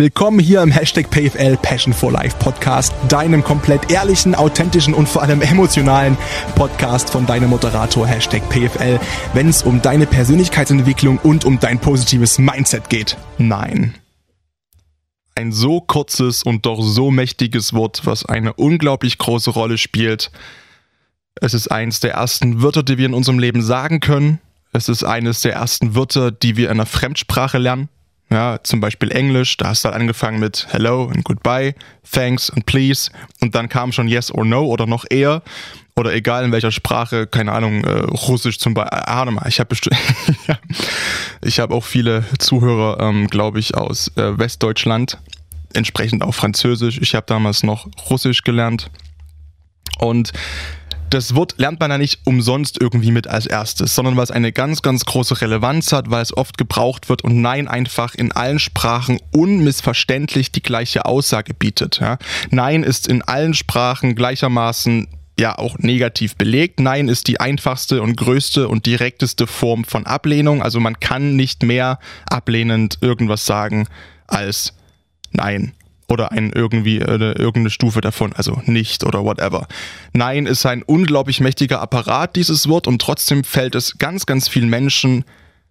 [0.00, 5.20] Willkommen hier im Hashtag PFL Passion for Life Podcast, deinem komplett ehrlichen, authentischen und vor
[5.20, 6.16] allem emotionalen
[6.54, 8.98] Podcast von deinem Moderator Hashtag PFL,
[9.34, 13.18] wenn es um deine Persönlichkeitsentwicklung und um dein positives Mindset geht.
[13.36, 13.94] Nein.
[15.34, 20.30] Ein so kurzes und doch so mächtiges Wort, was eine unglaublich große Rolle spielt.
[21.42, 24.40] Es ist eins der ersten Wörter, die wir in unserem Leben sagen können.
[24.72, 27.90] Es ist eines der ersten Wörter, die wir in einer Fremdsprache lernen.
[28.32, 31.74] Ja, zum Beispiel Englisch, da hast du halt angefangen mit Hello und Goodbye,
[32.10, 35.42] Thanks und Please und dann kam schon Yes or No oder noch eher
[35.96, 39.00] oder egal in welcher Sprache, keine Ahnung, äh, Russisch zum Beispiel.
[39.04, 39.74] Ah, mal, ich habe
[40.46, 40.58] ja,
[41.42, 45.18] ich habe auch viele Zuhörer, ähm, glaube ich, aus äh, Westdeutschland,
[45.74, 46.98] entsprechend auch Französisch.
[47.02, 48.90] Ich habe damals noch Russisch gelernt
[49.98, 50.32] und
[51.10, 54.52] das Wort lernt man ja nicht umsonst irgendwie mit als erstes, sondern weil es eine
[54.52, 58.58] ganz, ganz große Relevanz hat, weil es oft gebraucht wird und Nein einfach in allen
[58.58, 62.00] Sprachen unmissverständlich die gleiche Aussage bietet.
[62.00, 62.18] Ja.
[62.50, 65.08] Nein ist in allen Sprachen gleichermaßen
[65.38, 66.80] ja auch negativ belegt.
[66.80, 70.62] Nein ist die einfachste und größte und direkteste Form von Ablehnung.
[70.62, 73.88] Also man kann nicht mehr ablehnend irgendwas sagen
[74.26, 74.74] als
[75.32, 75.72] Nein
[76.10, 79.66] oder ein irgendwie äh, irgendeine Stufe davon, also nicht oder whatever.
[80.12, 84.68] Nein ist ein unglaublich mächtiger Apparat, dieses Wort, und trotzdem fällt es ganz, ganz vielen
[84.68, 85.24] Menschen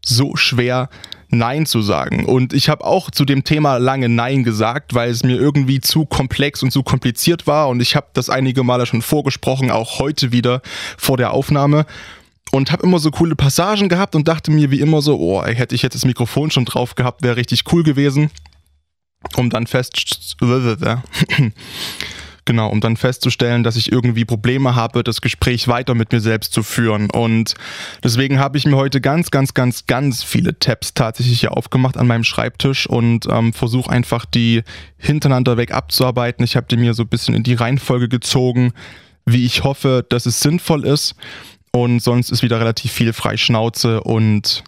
[0.04, 0.90] so schwer,
[1.32, 2.26] Nein zu sagen.
[2.26, 6.06] Und ich habe auch zu dem Thema lange Nein gesagt, weil es mir irgendwie zu
[6.06, 7.70] komplex und zu kompliziert war.
[7.70, 10.62] Und ich habe das einige Male schon vorgesprochen, auch heute wieder
[10.98, 11.86] vor der Aufnahme.
[12.52, 15.76] Und habe immer so coole Passagen gehabt und dachte mir wie immer so, oh, hätte
[15.76, 18.32] ich jetzt das Mikrofon schon drauf gehabt, wäre richtig cool gewesen
[19.36, 19.96] um dann fest
[22.46, 26.52] genau, um dann festzustellen, dass ich irgendwie Probleme habe, das Gespräch weiter mit mir selbst
[26.52, 27.10] zu führen.
[27.12, 27.54] Und
[28.04, 32.08] deswegen habe ich mir heute ganz, ganz, ganz, ganz viele Tabs tatsächlich hier aufgemacht an
[32.08, 34.64] meinem Schreibtisch und ähm, versuche einfach die
[34.98, 36.44] hintereinander weg abzuarbeiten.
[36.44, 38.74] Ich habe die mir so ein bisschen in die Reihenfolge gezogen,
[39.26, 41.16] wie ich hoffe, dass es sinnvoll ist.
[41.72, 44.64] Und sonst ist wieder relativ viel Freischnauze und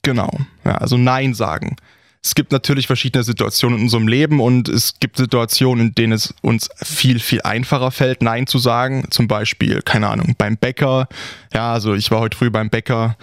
[0.00, 0.30] genau,
[0.64, 1.76] ja, also Nein sagen
[2.22, 6.34] es gibt natürlich verschiedene Situationen in unserem Leben und es gibt Situationen, in denen es
[6.42, 9.06] uns viel, viel einfacher fällt, Nein zu sagen.
[9.10, 11.08] Zum Beispiel, keine Ahnung, beim Bäcker.
[11.54, 13.16] Ja, also ich war heute früh beim Bäcker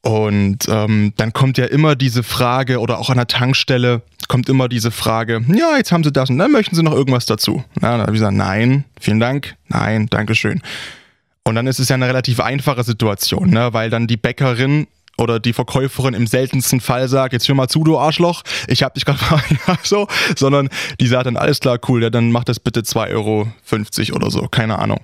[0.00, 4.68] und ähm, dann kommt ja immer diese Frage oder auch an der Tankstelle kommt immer
[4.68, 7.64] diese Frage, ja, jetzt haben Sie das und dann möchten Sie noch irgendwas dazu.
[7.80, 10.62] Ja, dann habe ich gesagt, nein, vielen Dank, nein, Dankeschön.
[11.44, 13.72] Und dann ist es ja eine relativ einfache Situation, ne?
[13.72, 14.86] weil dann die Bäckerin
[15.18, 18.94] oder die Verkäuferin im seltensten Fall sagt, jetzt hör mal zu, du Arschloch, ich hab
[18.94, 19.20] dich gerade
[19.66, 20.68] ja, so, sondern
[21.00, 24.48] die sagt dann, alles klar, cool, ja, dann mach das bitte 2,50 Euro oder so,
[24.48, 25.00] keine Ahnung.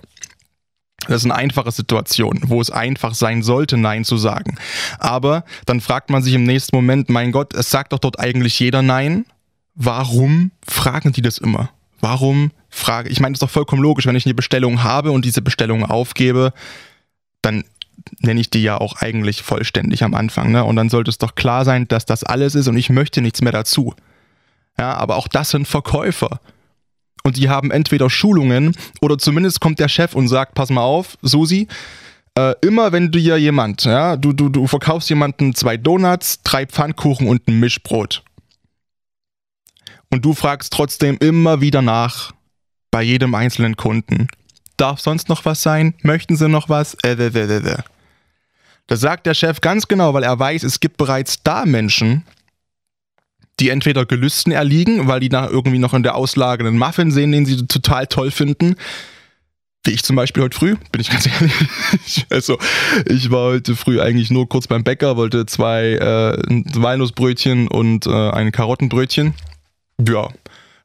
[1.07, 4.57] Das ist eine einfache Situation, wo es einfach sein sollte, Nein zu sagen.
[4.99, 8.59] Aber dann fragt man sich im nächsten Moment, mein Gott, es sagt doch dort eigentlich
[8.59, 9.25] jeder Nein.
[9.73, 11.71] Warum fragen die das immer?
[12.01, 13.19] Warum frage ich?
[13.19, 16.53] meine, das ist doch vollkommen logisch, wenn ich eine Bestellung habe und diese Bestellung aufgebe,
[17.41, 17.63] dann
[18.19, 20.51] nenne ich die ja auch eigentlich vollständig am Anfang.
[20.51, 20.63] Ne?
[20.63, 23.41] Und dann sollte es doch klar sein, dass das alles ist und ich möchte nichts
[23.41, 23.93] mehr dazu.
[24.77, 26.39] Ja, aber auch das sind Verkäufer.
[27.23, 31.17] Und die haben entweder Schulungen oder zumindest kommt der Chef und sagt, pass mal auf,
[31.21, 31.67] Susi,
[32.35, 36.65] äh, immer wenn du dir jemand, ja, du, du, du verkaufst jemanden zwei Donuts, drei
[36.65, 38.23] Pfannkuchen und ein Mischbrot.
[40.09, 42.33] Und du fragst trotzdem immer wieder nach
[42.89, 44.27] bei jedem einzelnen Kunden.
[44.77, 45.93] Darf sonst noch was sein?
[46.01, 46.95] Möchten Sie noch was?
[47.03, 47.77] Äh, äh, äh, äh.
[48.87, 52.25] Das sagt der Chef ganz genau, weil er weiß, es gibt bereits da Menschen,
[53.59, 57.31] die entweder Gelüsten erliegen, weil die da irgendwie noch in der Auslage einen Muffin sehen,
[57.31, 58.75] den sie total toll finden.
[59.83, 62.25] Wie ich zum Beispiel heute früh, bin ich ganz ehrlich.
[62.29, 62.57] also,
[63.07, 66.37] ich war heute früh eigentlich nur kurz beim Bäcker, wollte zwei äh,
[66.75, 69.33] Walnussbrötchen und äh, ein Karottenbrötchen.
[70.07, 70.29] Ja,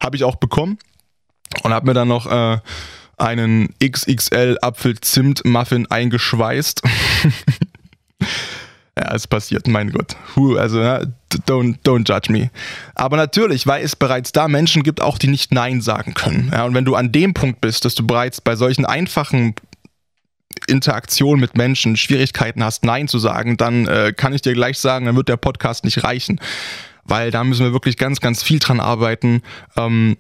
[0.03, 0.79] habe ich auch bekommen
[1.63, 2.59] und habe mir dann noch äh,
[3.19, 6.83] einen XXL Apfel-Zimt-Muffin eingeschweißt.
[8.99, 10.17] ja, es passiert, mein Gott.
[10.35, 12.51] Huh, also, don't, don't judge me.
[12.95, 16.51] Aber natürlich, weil es bereits da Menschen gibt, auch die nicht Nein sagen können.
[16.53, 19.55] Ja, und wenn du an dem Punkt bist, dass du bereits bei solchen einfachen
[20.67, 25.05] Interaktionen mit Menschen Schwierigkeiten hast, Nein zu sagen, dann äh, kann ich dir gleich sagen,
[25.05, 26.41] dann wird der Podcast nicht reichen.
[27.05, 29.43] Weil da müssen wir wirklich ganz, ganz viel dran arbeiten.
[29.77, 30.17] Ähm,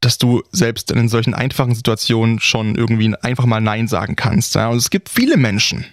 [0.00, 4.54] dass du selbst in solchen einfachen Situationen schon irgendwie einfach mal Nein sagen kannst.
[4.54, 4.68] Ja?
[4.68, 5.84] Und es gibt viele Menschen,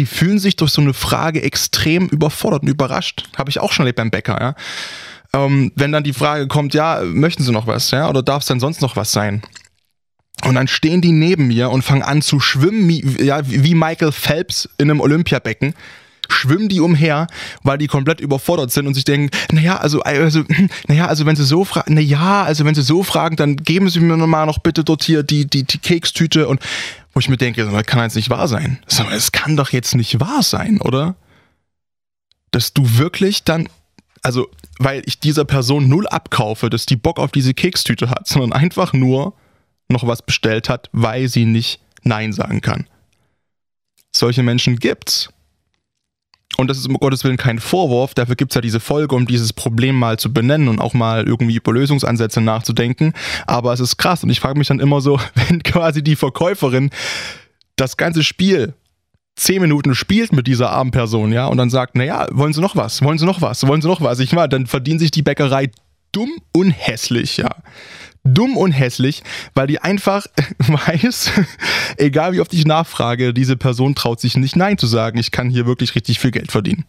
[0.00, 3.28] die fühlen sich durch so eine Frage extrem überfordert und überrascht.
[3.36, 4.38] Habe ich auch schon erlebt beim Bäcker.
[4.40, 4.54] Ja?
[5.34, 7.90] Ähm, wenn dann die Frage kommt, ja, möchten Sie noch was?
[7.90, 8.08] Ja?
[8.08, 9.42] Oder darf es denn sonst noch was sein?
[10.46, 12.88] Und dann stehen die neben mir und fangen an zu schwimmen,
[13.22, 15.74] ja, wie Michael Phelps in einem Olympiabecken
[16.32, 17.26] schwimmen die umher,
[17.62, 20.44] weil die komplett überfordert sind und sich denken, naja, also, also,
[20.88, 24.00] naja, also wenn sie so fragen, naja, also wenn sie so fragen, dann geben sie
[24.00, 26.60] mir mal noch bitte dort hier die, die, die Kekstüte und
[27.12, 28.78] wo ich mir denke, das kann jetzt nicht wahr sein.
[29.12, 31.16] Es kann doch jetzt nicht wahr sein, oder?
[32.50, 33.68] Dass du wirklich dann
[34.22, 34.48] also
[34.78, 38.92] weil ich dieser Person null abkaufe, dass die Bock auf diese Kekstüte hat, sondern einfach
[38.92, 39.34] nur
[39.88, 42.86] noch was bestellt hat, weil sie nicht Nein sagen kann.
[44.14, 45.30] Solche Menschen gibt's.
[46.60, 49.52] Und das ist um Gottes Willen kein Vorwurf, dafür gibt's ja diese Folge, um dieses
[49.52, 53.14] Problem mal zu benennen und auch mal irgendwie über Lösungsansätze nachzudenken.
[53.46, 55.18] Aber es ist krass und ich frage mich dann immer so,
[55.48, 56.90] wenn quasi die Verkäuferin
[57.76, 58.74] das ganze Spiel
[59.36, 62.76] zehn Minuten spielt mit dieser armen Person, ja, und dann sagt, naja, wollen Sie noch
[62.76, 63.00] was?
[63.02, 63.66] Wollen Sie noch was?
[63.66, 64.18] Wollen Sie noch was?
[64.18, 65.70] Ich meine, dann verdient sich die Bäckerei
[66.12, 67.48] dumm und hässlich, ja.
[68.24, 69.22] Dumm und hässlich,
[69.54, 70.26] weil die einfach
[70.58, 71.30] weiß,
[71.96, 75.18] egal wie oft ich nachfrage, diese Person traut sich nicht Nein zu sagen.
[75.18, 76.84] Ich kann hier wirklich richtig viel Geld verdienen.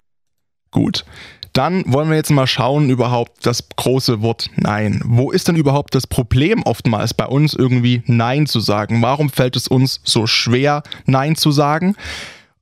[0.72, 1.06] Gut.
[1.54, 5.02] Dann wollen wir jetzt mal schauen, überhaupt das große Wort Nein.
[5.04, 9.02] Wo ist denn überhaupt das Problem oftmals bei uns irgendwie Nein zu sagen?
[9.02, 11.96] Warum fällt es uns so schwer, Nein zu sagen?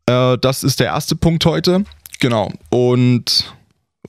[0.07, 1.83] Äh, das ist der erste Punkt heute.
[2.19, 2.51] Genau.
[2.69, 3.53] Und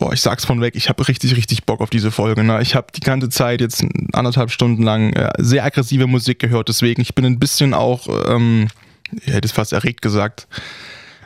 [0.00, 2.42] boah, ich sag's von weg, ich habe richtig, richtig Bock auf diese Folge.
[2.42, 2.60] Ne?
[2.62, 7.02] Ich habe die ganze Zeit jetzt anderthalb Stunden lang äh, sehr aggressive Musik gehört, deswegen
[7.02, 8.68] ich bin ein bisschen auch, ähm,
[9.12, 10.48] ich hätte es fast erregt gesagt,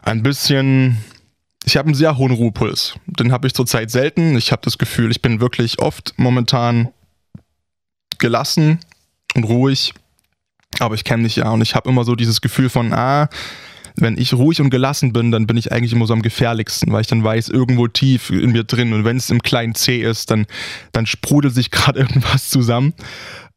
[0.03, 0.99] ein bisschen.
[1.67, 2.97] Ich habe einen sehr hohen Ruhepuls.
[3.07, 4.37] Den habe ich zurzeit selten.
[4.37, 6.91] Ich habe das Gefühl, ich bin wirklich oft momentan
[8.19, 8.81] gelassen
[9.35, 9.95] und ruhig.
[10.79, 13.31] Aber ich kenne mich ja und ich habe immer so dieses Gefühl von, ah,
[13.97, 17.03] wenn ich ruhig und gelassen bin, dann bin ich eigentlich immer so am gefährlichsten, weil
[17.03, 20.31] ich dann weiß, irgendwo tief in mir drin und wenn es im kleinen C ist,
[20.31, 20.47] dann,
[20.93, 22.95] dann sprudelt sich gerade irgendwas zusammen.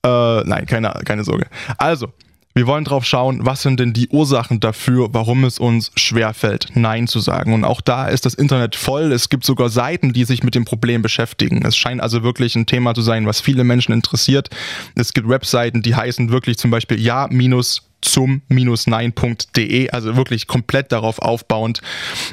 [0.06, 1.48] Äh, nein, keine, keine Sorge.
[1.78, 2.14] Also,
[2.58, 7.06] wir wollen drauf schauen, was sind denn die Ursachen dafür, warum es uns schwerfällt, Nein
[7.06, 7.54] zu sagen.
[7.54, 9.12] Und auch da ist das Internet voll.
[9.12, 11.64] Es gibt sogar Seiten, die sich mit dem Problem beschäftigen.
[11.64, 14.50] Es scheint also wirklich ein Thema zu sein, was viele Menschen interessiert.
[14.96, 21.20] Es gibt Webseiten, die heißen wirklich zum Beispiel ja minus zum-nein.de, also wirklich komplett darauf
[21.20, 21.82] aufbauend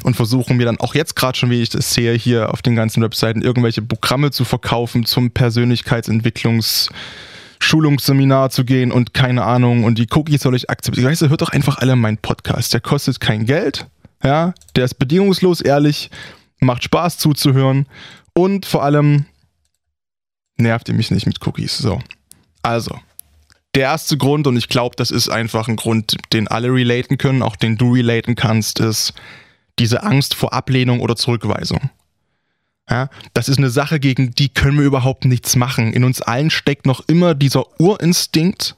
[0.02, 2.76] und versuchen mir dann auch jetzt gerade schon, wie ich das sehe, hier auf den
[2.76, 6.90] ganzen Webseiten irgendwelche Programme zu verkaufen zum Persönlichkeitsentwicklungs-
[7.60, 11.08] Schulungsseminar zu gehen und keine Ahnung und die Cookies soll ich akzeptieren.
[11.08, 12.74] Weißt du, hört doch einfach alle meinen Podcast.
[12.74, 13.86] Der kostet kein Geld,
[14.22, 16.10] ja, der ist bedingungslos ehrlich,
[16.60, 17.86] macht Spaß zuzuhören
[18.34, 19.24] und vor allem
[20.56, 21.78] nervt ihr mich nicht mit Cookies.
[21.78, 22.00] So.
[22.62, 22.98] Also,
[23.74, 27.42] der erste Grund, und ich glaube, das ist einfach ein Grund, den alle relaten können,
[27.42, 29.14] auch den du relaten kannst, ist
[29.78, 31.90] diese Angst vor Ablehnung oder Zurückweisung.
[32.88, 35.92] Ja, das ist eine Sache, gegen die können wir überhaupt nichts machen.
[35.92, 38.76] In uns allen steckt noch immer dieser Urinstinkt,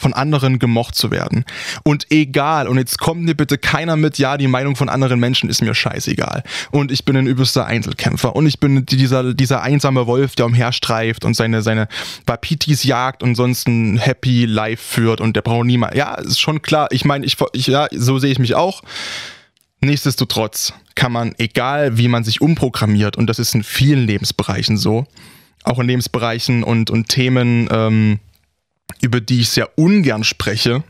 [0.00, 1.44] von anderen gemocht zu werden.
[1.82, 5.50] Und egal, und jetzt kommt mir bitte keiner mit, ja, die Meinung von anderen Menschen
[5.50, 6.42] ist mir scheißegal.
[6.70, 8.34] Und ich bin ein übelster Einzelkämpfer.
[8.34, 11.86] Und ich bin dieser, dieser einsame Wolf, der umherstreift und seine, seine
[12.26, 15.94] Wapitis jagt und sonst ein Happy Life führt und der braucht niemand.
[15.94, 16.88] Ja, ist schon klar.
[16.90, 18.82] Ich meine, ich, ich, ja, so sehe ich mich auch.
[19.82, 25.06] Nichtsdestotrotz kann man, egal wie man sich umprogrammiert, und das ist in vielen Lebensbereichen so,
[25.64, 28.18] auch in Lebensbereichen und, und Themen, ähm,
[29.00, 30.84] über die ich sehr ungern spreche,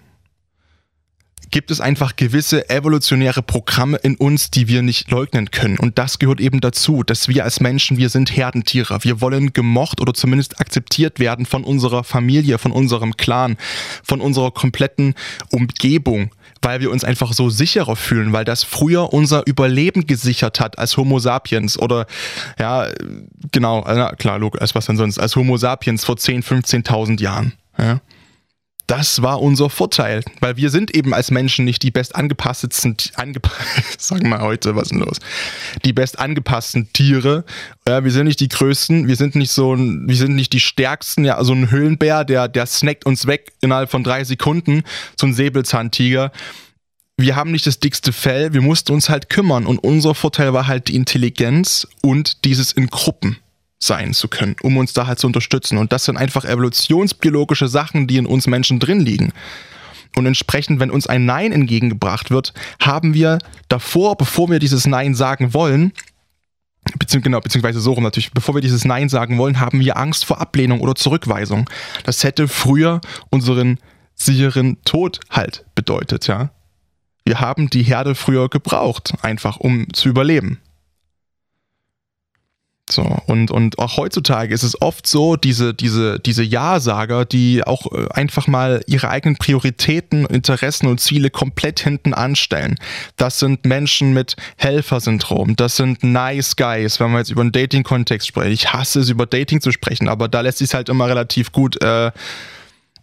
[1.51, 5.79] gibt es einfach gewisse evolutionäre Programme in uns, die wir nicht leugnen können.
[5.79, 9.03] Und das gehört eben dazu, dass wir als Menschen, wir sind Herdentiere.
[9.03, 13.57] Wir wollen gemocht oder zumindest akzeptiert werden von unserer Familie, von unserem Clan,
[14.05, 15.15] von unserer kompletten
[15.51, 16.31] Umgebung,
[16.63, 20.97] weil wir uns einfach so sicherer fühlen, weil das früher unser Überleben gesichert hat als
[20.97, 22.07] Homo sapiens oder
[22.59, 22.89] ja,
[23.51, 27.55] genau, na klar, als was denn sonst, als Homo sapiens vor 10, 15.000 Jahren.
[27.81, 28.01] Ja.
[28.91, 33.49] Das war unser Vorteil, weil wir sind eben als Menschen nicht die best angepassten, angepa
[33.99, 35.19] sagen wir heute, was ist denn los?
[35.85, 37.45] Die best angepassten Tiere.
[37.87, 40.59] Ja, wir sind nicht die größten, wir sind nicht so ein, wir sind nicht die
[40.59, 44.83] stärksten, ja, so ein Höhlenbär, der, der snackt uns weg innerhalb von drei Sekunden,
[45.17, 46.33] so ein Säbelzahntiger.
[47.17, 50.67] Wir haben nicht das dickste Fell, wir mussten uns halt kümmern und unser Vorteil war
[50.67, 53.37] halt die Intelligenz und dieses in Gruppen
[53.83, 55.79] sein zu können, um uns da halt zu unterstützen.
[55.79, 59.33] Und das sind einfach evolutionsbiologische Sachen, die in uns Menschen drin liegen.
[60.17, 65.15] Und entsprechend, wenn uns ein Nein entgegengebracht wird, haben wir davor, bevor wir dieses Nein
[65.15, 65.93] sagen wollen,
[66.99, 70.25] bezieh genau, beziehungsweise so rum natürlich, bevor wir dieses Nein sagen wollen, haben wir Angst
[70.25, 71.69] vor Ablehnung oder Zurückweisung.
[72.05, 73.79] Das hätte früher unseren
[74.15, 76.51] sicheren Tod halt bedeutet, ja.
[77.25, 80.59] Wir haben die Herde früher gebraucht, einfach um zu überleben.
[82.93, 87.93] So, und, und auch heutzutage ist es oft so, diese, diese, diese Ja-Sager, die auch
[87.93, 92.77] äh, einfach mal ihre eigenen Prioritäten, Interessen und Ziele komplett hinten anstellen.
[93.17, 98.27] Das sind Menschen mit Helfersyndrom, das sind Nice Guys, wenn wir jetzt über einen Dating-Kontext
[98.27, 98.53] sprechen.
[98.53, 101.81] Ich hasse es, über Dating zu sprechen, aber da lässt sich halt immer relativ gut
[101.83, 102.11] äh,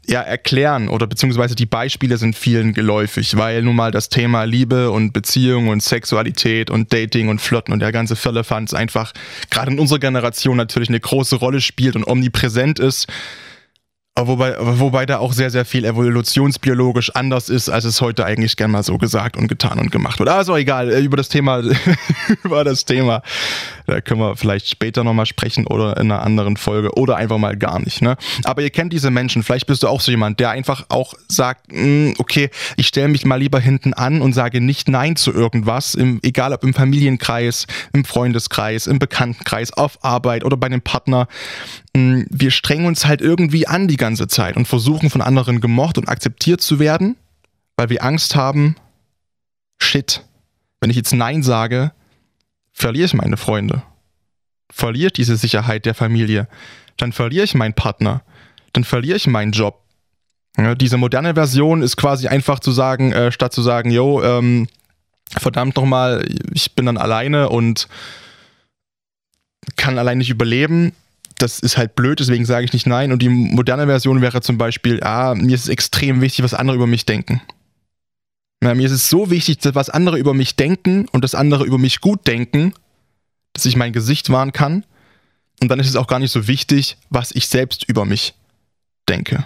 [0.09, 4.89] ja, erklären oder beziehungsweise die Beispiele sind vielen geläufig, weil nun mal das Thema Liebe
[4.89, 9.11] und Beziehung und Sexualität und Dating und Flirten und der ganze Firlefanz einfach
[9.49, 13.07] gerade in unserer Generation natürlich eine große Rolle spielt und omnipräsent ist.
[14.19, 18.71] Wobei, wobei da auch sehr, sehr viel evolutionsbiologisch anders ist, als es heute eigentlich gern
[18.71, 20.29] mal so gesagt und getan und gemacht wird.
[20.29, 21.61] Also egal, äh, über das Thema,
[22.43, 23.21] über das Thema,
[23.85, 27.55] da können wir vielleicht später nochmal sprechen oder in einer anderen Folge oder einfach mal
[27.55, 28.01] gar nicht.
[28.01, 28.17] Ne?
[28.43, 31.71] Aber ihr kennt diese Menschen, vielleicht bist du auch so jemand, der einfach auch sagt,
[31.71, 35.93] hm, okay, ich stelle mich mal lieber hinten an und sage nicht Nein zu irgendwas,
[35.93, 41.27] im, egal ob im Familienkreis, im Freundeskreis, im Bekanntenkreis, auf Arbeit oder bei einem Partner.
[41.95, 45.97] Hm, wir strengen uns halt irgendwie an die ganze Zeit und versuchen von anderen gemocht
[45.97, 47.15] und akzeptiert zu werden,
[47.75, 48.75] weil wir Angst haben,
[49.79, 50.23] shit,
[50.79, 51.91] wenn ich jetzt Nein sage,
[52.71, 53.81] verliere ich meine Freunde,
[54.71, 56.47] verliere ich diese Sicherheit der Familie,
[56.97, 58.21] dann verliere ich meinen Partner,
[58.73, 59.83] dann verliere ich meinen Job.
[60.57, 64.67] Ja, diese moderne Version ist quasi einfach zu sagen, äh, statt zu sagen, yo, ähm,
[65.29, 67.87] verdammt nochmal, ich bin dann alleine und
[69.75, 70.93] kann allein nicht überleben,
[71.37, 73.11] das ist halt blöd, deswegen sage ich nicht nein.
[73.11, 76.75] Und die moderne Version wäre zum Beispiel, ah, mir ist es extrem wichtig, was andere
[76.75, 77.41] über mich denken.
[78.63, 81.77] Ja, mir ist es so wichtig, was andere über mich denken und dass andere über
[81.77, 82.73] mich gut denken,
[83.53, 84.83] dass ich mein Gesicht wahren kann.
[85.61, 88.33] Und dann ist es auch gar nicht so wichtig, was ich selbst über mich
[89.07, 89.45] denke.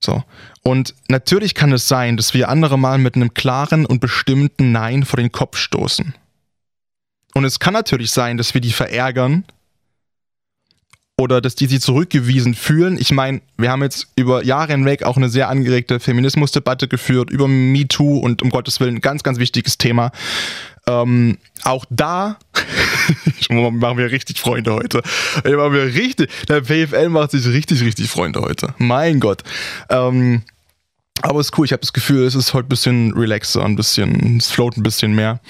[0.00, 0.24] So.
[0.62, 5.04] Und natürlich kann es sein, dass wir andere mal mit einem klaren und bestimmten Nein
[5.04, 6.14] vor den Kopf stoßen.
[7.34, 9.44] Und es kann natürlich sein, dass wir die verärgern,
[11.18, 12.96] oder dass die sich zurückgewiesen fühlen.
[12.98, 17.48] Ich meine, wir haben jetzt über Jahre hinweg auch eine sehr angeregte Feminismusdebatte geführt, über
[17.48, 20.10] MeToo und um Gottes Willen, ganz, ganz wichtiges Thema.
[20.86, 22.38] Ähm, auch da
[23.50, 25.02] machen wir richtig Freunde heute.
[25.44, 28.74] Machen wir richtig, der PFL macht sich richtig, richtig Freunde heute.
[28.78, 29.42] Mein Gott.
[29.90, 30.42] Ähm,
[31.20, 33.76] aber es ist cool, ich habe das Gefühl, es ist heute ein bisschen relaxer, ein
[33.76, 35.40] bisschen, es float ein bisschen mehr.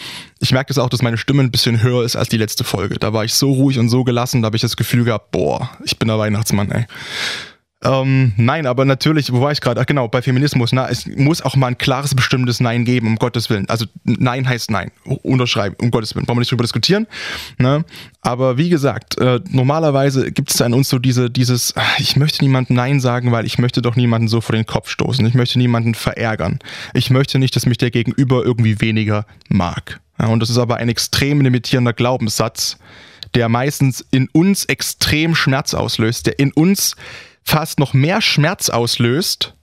[0.41, 2.97] Ich merke das auch, dass meine Stimme ein bisschen höher ist als die letzte Folge.
[2.99, 5.71] Da war ich so ruhig und so gelassen, da habe ich das Gefühl gehabt, boah,
[5.85, 6.87] ich bin der Weihnachtsmann, ey.
[7.85, 9.81] Ähm, nein, aber natürlich, wo war ich gerade?
[9.81, 10.73] Ach genau, bei Feminismus.
[10.73, 13.69] Na, es muss auch mal ein klares, bestimmtes Nein geben, um Gottes Willen.
[13.69, 14.93] Also Nein heißt Nein.
[15.05, 16.29] Unterschreiben, um Gottes Willen.
[16.29, 17.07] Wollen wir nicht drüber diskutieren.
[17.59, 17.85] Ne?
[18.21, 22.77] Aber wie gesagt, äh, normalerweise gibt es an uns so diese, dieses, ich möchte niemandem
[22.77, 25.27] Nein sagen, weil ich möchte doch niemanden so vor den Kopf stoßen.
[25.27, 26.61] Ich möchte niemanden verärgern.
[26.95, 30.01] Ich möchte nicht, dass mich der Gegenüber irgendwie weniger mag.
[30.21, 32.79] Ja, und das ist aber ein extrem limitierender Glaubenssatz,
[33.35, 36.97] der meistens in uns extrem Schmerz auslöst, der in uns
[37.45, 39.55] fast noch mehr Schmerz auslöst,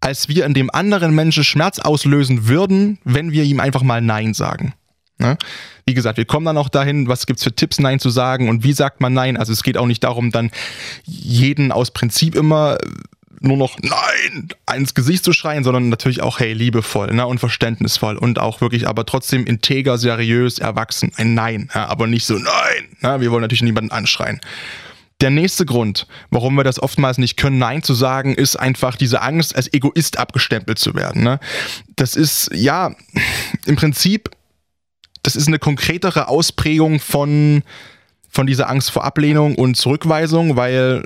[0.00, 4.34] als wir in dem anderen Menschen Schmerz auslösen würden, wenn wir ihm einfach mal Nein
[4.34, 4.74] sagen.
[5.18, 5.38] Ne?
[5.86, 8.48] Wie gesagt, wir kommen dann auch dahin, was gibt es für Tipps, Nein zu sagen
[8.48, 9.36] und wie sagt man Nein.
[9.36, 10.50] Also es geht auch nicht darum, dann
[11.04, 12.78] jeden aus Prinzip immer
[13.40, 18.16] nur noch Nein ins Gesicht zu schreien, sondern natürlich auch, hey, liebevoll ne, und verständnisvoll
[18.16, 21.12] und auch wirklich aber trotzdem integer, seriös, erwachsen.
[21.16, 22.96] Ein Nein, ja, aber nicht so Nein.
[23.00, 24.40] Ne, wir wollen natürlich niemanden anschreien.
[25.20, 29.22] Der nächste Grund, warum wir das oftmals nicht können, Nein zu sagen, ist einfach diese
[29.22, 31.22] Angst, als Egoist abgestempelt zu werden.
[31.22, 31.40] Ne?
[31.96, 32.94] Das ist, ja,
[33.64, 34.30] im Prinzip,
[35.22, 37.62] das ist eine konkretere Ausprägung von,
[38.28, 41.04] von dieser Angst vor Ablehnung und Zurückweisung, weil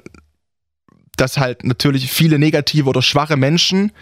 [1.16, 3.92] das halt natürlich viele negative oder schwache Menschen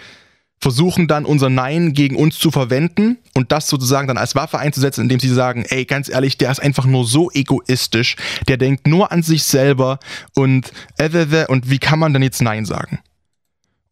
[0.61, 5.03] versuchen dann unser Nein gegen uns zu verwenden und das sozusagen dann als Waffe einzusetzen,
[5.03, 8.17] indem sie sagen, ey, ganz ehrlich, der ist einfach nur so egoistisch,
[8.49, 9.99] der denkt nur an sich selber
[10.35, 12.99] und äh, und wie kann man denn jetzt Nein sagen?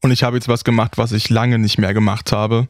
[0.02, 2.68] Und ich habe jetzt was gemacht, was ich lange nicht mehr gemacht habe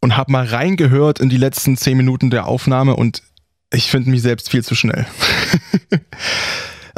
[0.00, 3.22] und habe mal reingehört in die letzten zehn Minuten der Aufnahme und
[3.72, 5.06] ich finde mich selbst viel zu schnell.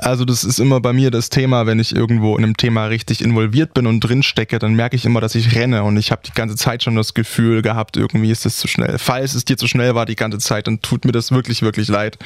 [0.05, 3.23] Also das ist immer bei mir das Thema, wenn ich irgendwo in einem Thema richtig
[3.23, 6.21] involviert bin und drin stecke, dann merke ich immer, dass ich renne und ich habe
[6.27, 8.99] die ganze Zeit schon das Gefühl gehabt, irgendwie ist es zu schnell.
[8.99, 11.89] Falls es dir zu schnell war die ganze Zeit, dann tut mir das wirklich, wirklich
[11.89, 12.19] leid.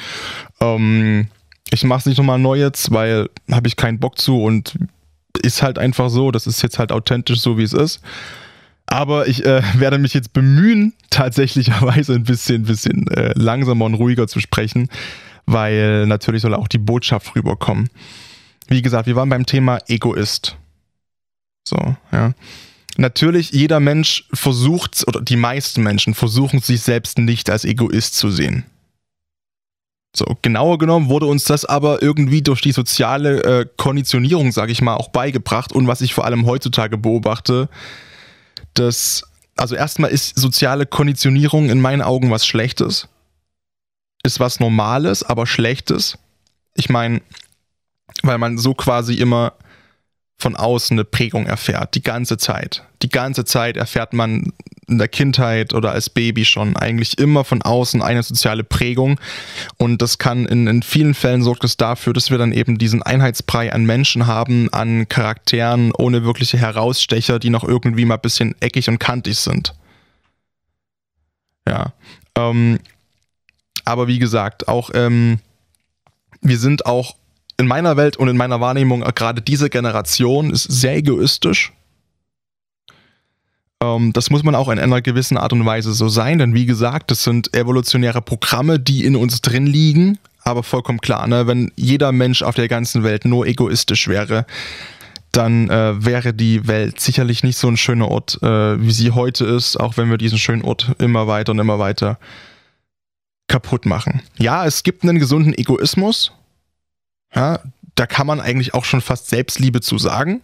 [0.59, 1.27] Ähm,
[1.71, 4.77] ich mache es nicht nochmal neu jetzt, weil habe ich keinen Bock zu und
[5.41, 8.01] ist halt einfach so, das ist jetzt halt authentisch so, wie es ist.
[8.87, 14.27] Aber ich äh, werde mich jetzt bemühen, tatsächlicherweise ein bisschen, bisschen äh, langsamer und ruhiger
[14.27, 14.89] zu sprechen
[15.51, 17.89] weil natürlich soll auch die Botschaft rüberkommen.
[18.67, 20.55] Wie gesagt, wir waren beim Thema Egoist.
[21.67, 22.33] So, ja.
[22.97, 28.29] Natürlich, jeder Mensch versucht, oder die meisten Menschen versuchen sich selbst nicht als Egoist zu
[28.29, 28.65] sehen.
[30.15, 34.81] So, genauer genommen wurde uns das aber irgendwie durch die soziale äh, Konditionierung, sage ich
[34.81, 35.71] mal, auch beigebracht.
[35.71, 37.69] Und was ich vor allem heutzutage beobachte,
[38.73, 39.23] dass,
[39.55, 43.07] also erstmal ist soziale Konditionierung in meinen Augen was Schlechtes.
[44.23, 46.17] Ist was Normales, aber Schlechtes.
[46.75, 47.21] Ich meine,
[48.23, 49.53] weil man so quasi immer
[50.37, 52.83] von außen eine Prägung erfährt, die ganze Zeit.
[53.01, 54.53] Die ganze Zeit erfährt man
[54.87, 59.19] in der Kindheit oder als Baby schon eigentlich immer von außen eine soziale Prägung.
[59.77, 63.03] Und das kann in, in vielen Fällen sorgt es dafür, dass wir dann eben diesen
[63.03, 68.55] Einheitsbrei an Menschen haben, an Charakteren ohne wirkliche Herausstecher, die noch irgendwie mal ein bisschen
[68.61, 69.75] eckig und kantig sind.
[71.67, 71.93] Ja.
[72.35, 72.79] Ähm,
[73.89, 75.39] aber wie gesagt, auch ähm,
[76.41, 77.15] wir sind auch
[77.57, 81.73] in meiner Welt und in meiner Wahrnehmung, äh, gerade diese Generation ist sehr egoistisch.
[83.81, 86.67] Ähm, das muss man auch in einer gewissen Art und Weise so sein, denn wie
[86.67, 90.19] gesagt, das sind evolutionäre Programme, die in uns drin liegen.
[90.43, 91.47] Aber vollkommen klar, ne?
[91.47, 94.45] wenn jeder Mensch auf der ganzen Welt nur egoistisch wäre,
[95.31, 99.45] dann äh, wäre die Welt sicherlich nicht so ein schöner Ort, äh, wie sie heute
[99.45, 102.19] ist, auch wenn wir diesen schönen Ort immer weiter und immer weiter
[103.49, 104.21] kaputt machen.
[104.37, 106.31] Ja, es gibt einen gesunden Egoismus,
[107.35, 107.59] ja,
[107.95, 110.41] da kann man eigentlich auch schon fast Selbstliebe zu sagen.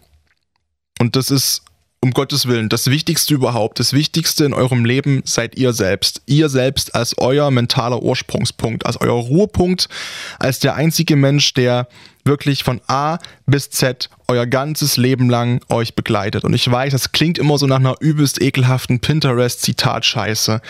[0.98, 1.62] Und das ist
[2.00, 3.80] um Gottes Willen das Wichtigste überhaupt.
[3.80, 6.22] Das Wichtigste in eurem Leben seid ihr selbst.
[6.26, 9.88] Ihr selbst als euer mentaler Ursprungspunkt, als euer Ruhepunkt,
[10.38, 11.88] als der einzige Mensch, der
[12.24, 16.44] wirklich von A bis Z euer ganzes Leben lang euch begleitet.
[16.44, 20.60] Und ich weiß, das klingt immer so nach einer übelst ekelhaften Pinterest-Zitat-Scheiße.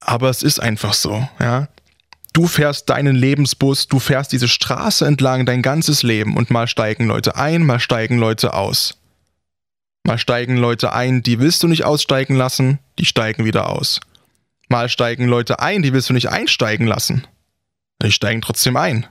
[0.00, 1.68] Aber es ist einfach so, ja
[2.38, 7.06] du fährst deinen Lebensbus, du fährst diese Straße entlang dein ganzes Leben und mal steigen
[7.06, 8.98] Leute ein, mal steigen Leute aus.
[10.04, 13.98] Mal steigen Leute ein, die willst du nicht aussteigen lassen, die steigen wieder aus.
[14.68, 17.26] Mal steigen Leute ein, die willst du nicht einsteigen lassen.
[18.02, 19.04] Die steigen trotzdem ein.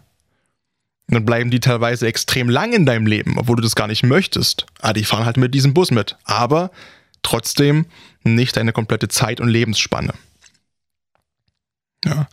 [1.10, 4.04] Und dann bleiben die teilweise extrem lang in deinem Leben, obwohl du das gar nicht
[4.04, 4.66] möchtest.
[4.80, 6.16] Ah, die fahren halt mit diesem Bus mit.
[6.24, 6.72] Aber
[7.24, 7.88] trotzdem
[8.24, 10.14] nicht deine komplette Zeit und Lebensspanne.
[12.06, 12.28] Ja.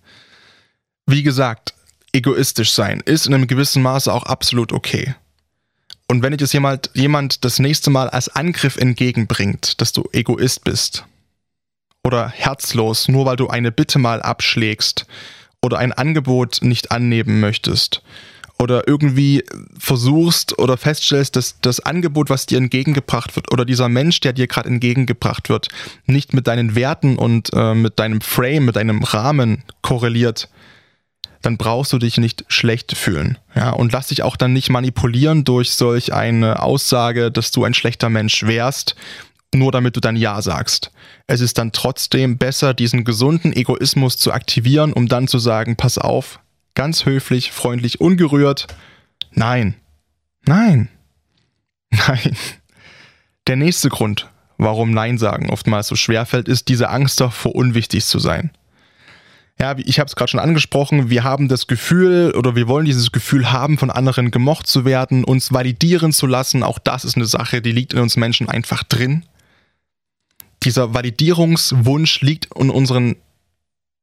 [1.06, 1.74] Wie gesagt,
[2.12, 5.14] egoistisch sein ist in einem gewissen Maße auch absolut okay.
[6.08, 10.64] Und wenn dir das jemand, jemand das nächste Mal als Angriff entgegenbringt, dass du Egoist
[10.64, 11.04] bist
[12.02, 15.06] oder herzlos, nur weil du eine Bitte mal abschlägst
[15.62, 18.02] oder ein Angebot nicht annehmen möchtest
[18.58, 19.44] oder irgendwie
[19.78, 24.46] versuchst oder feststellst, dass das Angebot, was dir entgegengebracht wird oder dieser Mensch, der dir
[24.46, 25.68] gerade entgegengebracht wird,
[26.06, 30.48] nicht mit deinen Werten und äh, mit deinem Frame, mit deinem Rahmen korreliert,
[31.42, 33.38] dann brauchst du dich nicht schlecht fühlen.
[33.54, 37.74] Ja, und lass dich auch dann nicht manipulieren durch solch eine Aussage, dass du ein
[37.74, 38.96] schlechter Mensch wärst,
[39.54, 40.90] nur damit du dann Ja sagst.
[41.26, 45.98] Es ist dann trotzdem besser, diesen gesunden Egoismus zu aktivieren, um dann zu sagen, pass
[45.98, 46.40] auf,
[46.74, 48.66] ganz höflich, freundlich, ungerührt,
[49.32, 49.74] nein,
[50.46, 50.88] nein,
[51.90, 52.36] nein.
[53.46, 58.04] Der nächste Grund, warum Nein sagen oftmals so schwer fällt, ist diese Angst davor, unwichtig
[58.04, 58.50] zu sein.
[59.58, 63.12] Ja, ich habe es gerade schon angesprochen, wir haben das Gefühl oder wir wollen dieses
[63.12, 66.64] Gefühl haben, von anderen gemocht zu werden, uns validieren zu lassen.
[66.64, 69.24] Auch das ist eine Sache, die liegt in uns Menschen einfach drin.
[70.64, 73.16] Dieser Validierungswunsch liegt in unseren,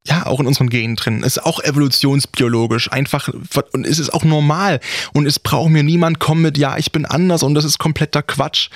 [0.07, 1.23] ja, auch in unseren Genen drin.
[1.23, 3.29] Ist auch evolutionsbiologisch einfach
[3.71, 4.79] und es ist auch normal.
[5.13, 8.23] Und es braucht mir niemand kommen mit, ja, ich bin anders und das ist kompletter
[8.23, 8.69] Quatsch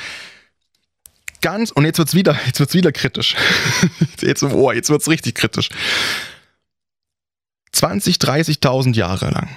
[1.45, 3.35] ganz, und jetzt wird's wieder, jetzt wird's wieder kritisch.
[4.21, 5.69] jetzt, oh, jetzt wird's richtig kritisch.
[7.71, 9.49] 20, 30.000 Jahre lang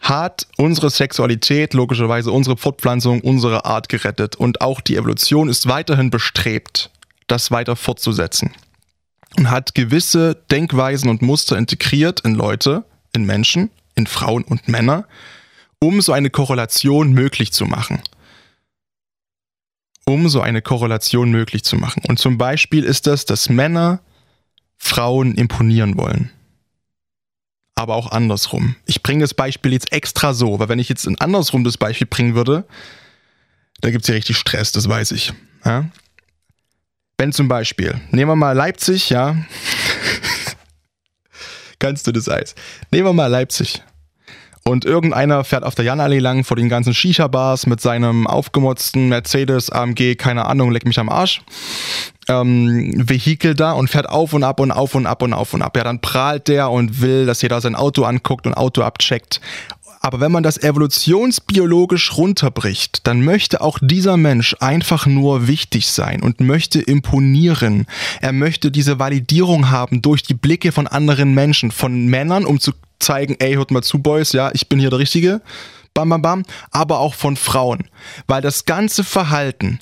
[0.00, 4.34] hat unsere Sexualität, logischerweise unsere Fortpflanzung, unsere Art gerettet.
[4.34, 6.90] Und auch die Evolution ist weiterhin bestrebt,
[7.26, 8.52] das weiter fortzusetzen.
[9.36, 15.06] Und hat gewisse Denkweisen und Muster integriert in Leute, in Menschen, in Frauen und Männer,
[15.78, 18.00] um so eine Korrelation möglich zu machen.
[20.04, 22.02] Um so eine Korrelation möglich zu machen.
[22.08, 24.00] Und zum Beispiel ist das, dass Männer
[24.76, 26.30] Frauen imponieren wollen
[27.74, 28.76] aber auch andersrum.
[28.86, 32.06] Ich bringe das Beispiel jetzt extra so, weil wenn ich jetzt ein andersrum das Beispiel
[32.06, 32.64] bringen würde,
[33.80, 35.32] da gibt es ja richtig Stress, das weiß ich.
[35.64, 35.86] Ja?
[37.22, 39.36] Wenn zum Beispiel, nehmen wir mal Leipzig, ja.
[41.78, 42.56] Kannst du das Eis?
[42.90, 43.80] Nehmen wir mal Leipzig.
[44.64, 49.70] Und irgendeiner fährt auf der Janallee lang vor den ganzen Shisha-Bars mit seinem aufgemotzten Mercedes
[49.70, 51.42] AMG, keine Ahnung, leck mich am Arsch
[52.28, 55.62] ähm, Vehikel da und fährt auf und ab und auf und ab und auf und
[55.62, 55.76] ab.
[55.76, 59.40] Ja, dann prahlt der und will, dass jeder sein Auto anguckt und Auto abcheckt.
[60.04, 66.22] Aber wenn man das evolutionsbiologisch runterbricht, dann möchte auch dieser Mensch einfach nur wichtig sein
[66.22, 67.86] und möchte imponieren.
[68.20, 72.72] Er möchte diese Validierung haben durch die Blicke von anderen Menschen, von Männern, um zu
[72.98, 75.40] zeigen, ey, hört mal zu, Boys, ja, ich bin hier der Richtige.
[75.94, 76.42] Bam, bam, bam.
[76.72, 77.84] Aber auch von Frauen.
[78.26, 79.78] Weil das ganze Verhalten,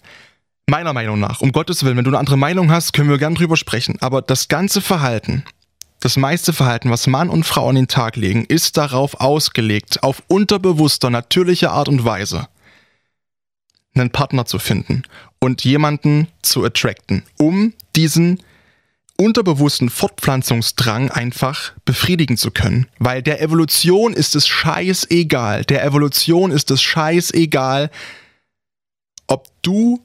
[0.67, 3.37] meiner Meinung nach, um Gottes Willen, wenn du eine andere Meinung hast, können wir gern
[3.37, 3.97] drüber sprechen.
[4.01, 5.45] Aber das ganze Verhalten
[6.01, 10.23] das meiste Verhalten, was Mann und Frau an den Tag legen, ist darauf ausgelegt, auf
[10.29, 12.49] unterbewusster, natürliche Art und Weise
[13.95, 15.03] einen Partner zu finden
[15.41, 18.43] und jemanden zu attracten, um diesen
[19.17, 22.87] unterbewussten Fortpflanzungsdrang einfach befriedigen zu können.
[22.99, 25.65] Weil der Evolution ist es scheißegal.
[25.65, 27.91] Der Evolution ist es scheißegal,
[29.27, 30.01] ob du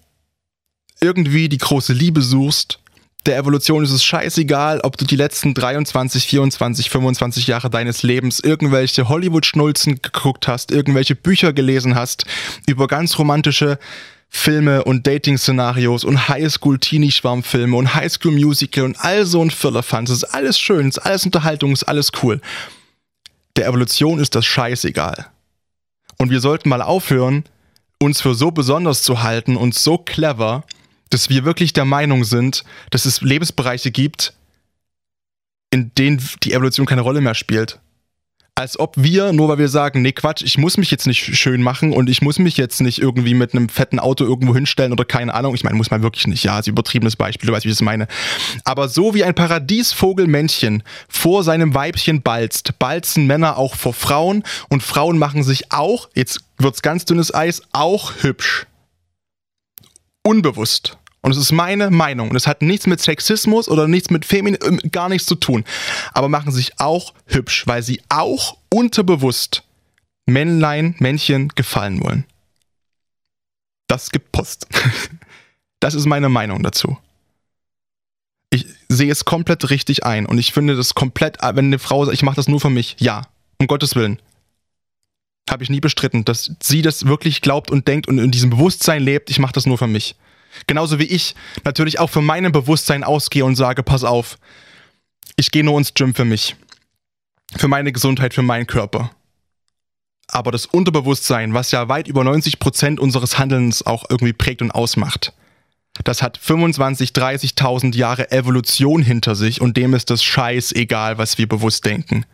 [1.00, 2.80] irgendwie die große Liebe suchst
[3.26, 8.40] der Evolution ist es scheißegal, ob du die letzten 23, 24, 25 Jahre deines Lebens
[8.40, 12.26] irgendwelche Hollywood-Schnulzen geguckt hast, irgendwelche Bücher gelesen hast
[12.68, 13.80] über ganz romantische
[14.30, 20.10] Filme und Dating-Szenarios und Highschool-Teenie-Schwarmfilme und Highschool-Musical und all so ein Firlefanz.
[20.10, 22.42] Das ist alles schön, das ist alles Unterhaltung, das ist alles cool.
[23.56, 25.28] Der Evolution ist das scheißegal.
[26.18, 27.46] Und wir sollten mal aufhören,
[28.00, 30.64] uns für so besonders zu halten und so clever,
[31.10, 34.34] dass wir wirklich der Meinung sind, dass es Lebensbereiche gibt,
[35.72, 37.80] in denen die Evolution keine Rolle mehr spielt.
[38.58, 41.62] Als ob wir, nur weil wir sagen, nee Quatsch, ich muss mich jetzt nicht schön
[41.62, 45.04] machen und ich muss mich jetzt nicht irgendwie mit einem fetten Auto irgendwo hinstellen oder
[45.04, 45.54] keine Ahnung.
[45.56, 47.76] Ich meine, muss man wirklich nicht, ja, ist ein übertriebenes Beispiel, du weißt, wie ich
[47.76, 48.08] das meine.
[48.64, 54.82] Aber so wie ein Paradiesvogelmännchen vor seinem Weibchen balzt, balzen Männer auch vor Frauen und
[54.82, 58.68] Frauen machen sich auch, jetzt wird's ganz dünnes Eis, auch hübsch
[60.26, 60.98] unbewusst.
[61.22, 62.30] Und es ist meine Meinung.
[62.30, 65.64] Und es hat nichts mit Sexismus oder nichts mit Feminin, ähm, gar nichts zu tun.
[66.14, 69.64] Aber machen sich auch hübsch, weil sie auch unterbewusst
[70.28, 72.26] Männlein, Männchen gefallen wollen.
[73.88, 74.68] Das gibt Post.
[75.82, 76.98] Das ist meine Meinung dazu.
[78.50, 82.16] Ich sehe es komplett richtig ein und ich finde das komplett, wenn eine Frau sagt,
[82.16, 83.24] ich mache das nur für mich, ja,
[83.60, 84.20] um Gottes Willen.
[85.50, 89.04] Habe ich nie bestritten, dass sie das wirklich glaubt und denkt und in diesem Bewusstsein
[89.04, 90.16] lebt, ich mache das nur für mich.
[90.68, 94.38] Genauso wie ich natürlich auch für meinem Bewusstsein ausgehe und sage, pass auf,
[95.36, 96.56] ich gehe nur ins Gym für mich.
[97.56, 99.12] Für meine Gesundheit, für meinen Körper.
[100.28, 104.72] Aber das Unterbewusstsein, was ja weit über 90 Prozent unseres Handelns auch irgendwie prägt und
[104.72, 105.34] ausmacht,
[106.04, 111.48] das hat 25, 30.000 Jahre Evolution hinter sich und dem ist es scheißegal, was wir
[111.48, 112.26] bewusst denken.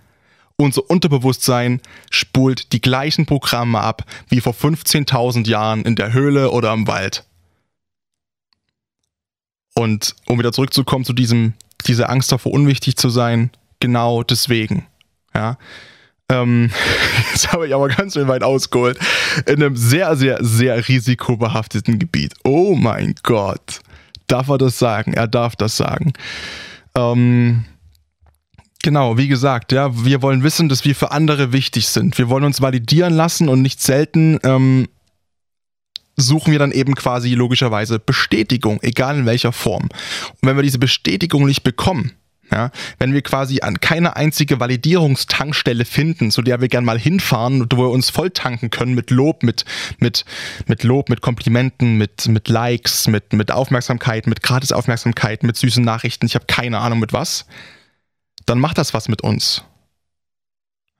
[0.61, 6.71] Unser Unterbewusstsein spult die gleichen Programme ab wie vor 15.000 Jahren in der Höhle oder
[6.71, 7.23] im Wald.
[9.73, 11.53] Und um wieder zurückzukommen zu diesem,
[11.87, 14.85] dieser Angst davor, unwichtig zu sein, genau deswegen.
[15.33, 15.57] Ja.
[16.29, 16.69] Ähm,
[17.31, 18.99] jetzt habe ich aber ganz schön weit ausgeholt.
[19.47, 22.35] In einem sehr, sehr, sehr risikobehafteten Gebiet.
[22.43, 23.79] Oh mein Gott.
[24.27, 25.13] Darf er das sagen?
[25.13, 26.13] Er darf das sagen.
[26.93, 27.65] Ähm,
[28.83, 32.17] Genau, wie gesagt, ja, wir wollen wissen, dass wir für andere wichtig sind.
[32.17, 34.87] Wir wollen uns validieren lassen und nicht selten ähm,
[36.15, 39.83] suchen wir dann eben quasi logischerweise Bestätigung, egal in welcher Form.
[39.83, 42.13] Und wenn wir diese Bestätigung nicht bekommen,
[42.51, 47.65] ja, wenn wir quasi an keine einzige Validierungstankstelle finden, zu der wir gern mal hinfahren,
[47.71, 49.63] wo wir uns voll tanken können mit Lob, mit,
[49.99, 50.25] mit,
[50.67, 56.25] mit Lob, mit Komplimenten, mit, mit Likes, mit, mit Aufmerksamkeit, mit Gratisaufmerksamkeit, mit süßen Nachrichten,
[56.25, 57.45] ich habe keine Ahnung mit was,
[58.51, 59.63] dann macht das was mit uns.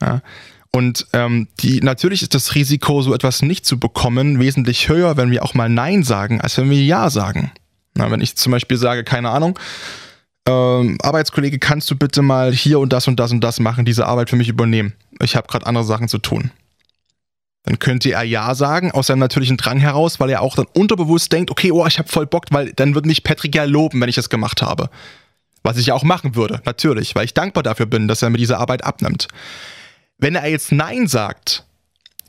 [0.02, 0.22] Ja.
[0.72, 5.30] Und ähm, die, natürlich ist das Risiko, so etwas nicht zu bekommen, wesentlich höher, wenn
[5.30, 7.52] wir auch mal Nein sagen, als wenn wir Ja sagen.
[7.94, 9.60] Na, wenn ich zum Beispiel sage, keine Ahnung,
[10.48, 14.08] ähm, Arbeitskollege, kannst du bitte mal hier und das und das und das machen, diese
[14.08, 14.94] Arbeit für mich übernehmen?
[15.22, 16.52] Ich habe gerade andere Sachen zu tun.
[17.64, 21.34] Dann könnte er Ja sagen, aus seinem natürlichen Drang heraus, weil er auch dann unterbewusst
[21.34, 24.10] denkt, okay, oh, ich habe voll Bock, weil dann wird mich Patrick ja loben, wenn
[24.10, 24.90] ich das gemacht habe.
[25.64, 28.58] Was ich auch machen würde, natürlich, weil ich dankbar dafür bin, dass er mir diese
[28.58, 29.28] Arbeit abnimmt.
[30.18, 31.66] Wenn er jetzt Nein sagt,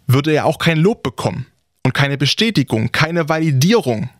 [0.06, 1.46] würde er auch kein Lob bekommen
[1.84, 4.10] und keine Bestätigung, keine Validierung.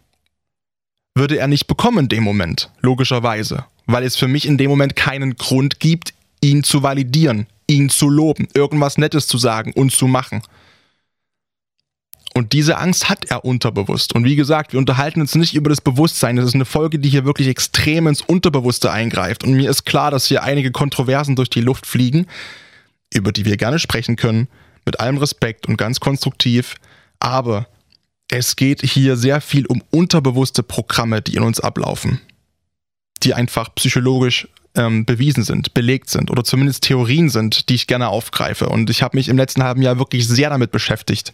[1.15, 4.97] Würde er nicht bekommen in dem Moment, logischerweise, weil es für mich in dem Moment
[4.97, 10.07] keinen Grund gibt, ihn zu validieren, ihn zu loben, irgendwas Nettes zu sagen und zu
[10.07, 10.43] machen.
[12.35, 14.15] Und diese Angst hat er unterbewusst.
[14.15, 16.37] Und wie gesagt, wir unterhalten uns nicht über das Bewusstsein.
[16.37, 19.45] Das ist eine Folge, die hier wirklich extrem ins Unterbewusste eingreift.
[19.45, 22.27] Und mir ist klar, dass hier einige Kontroversen durch die Luft fliegen,
[23.13, 24.49] über die wir gerne sprechen können,
[24.87, 26.77] mit allem Respekt und ganz konstruktiv.
[27.21, 27.67] Aber
[28.31, 32.19] es geht hier sehr viel um unterbewusste Programme, die in uns ablaufen,
[33.23, 38.09] die einfach psychologisch ähm, bewiesen sind, belegt sind oder zumindest Theorien sind, die ich gerne
[38.09, 38.69] aufgreife.
[38.69, 41.33] Und ich habe mich im letzten halben Jahr wirklich sehr damit beschäftigt.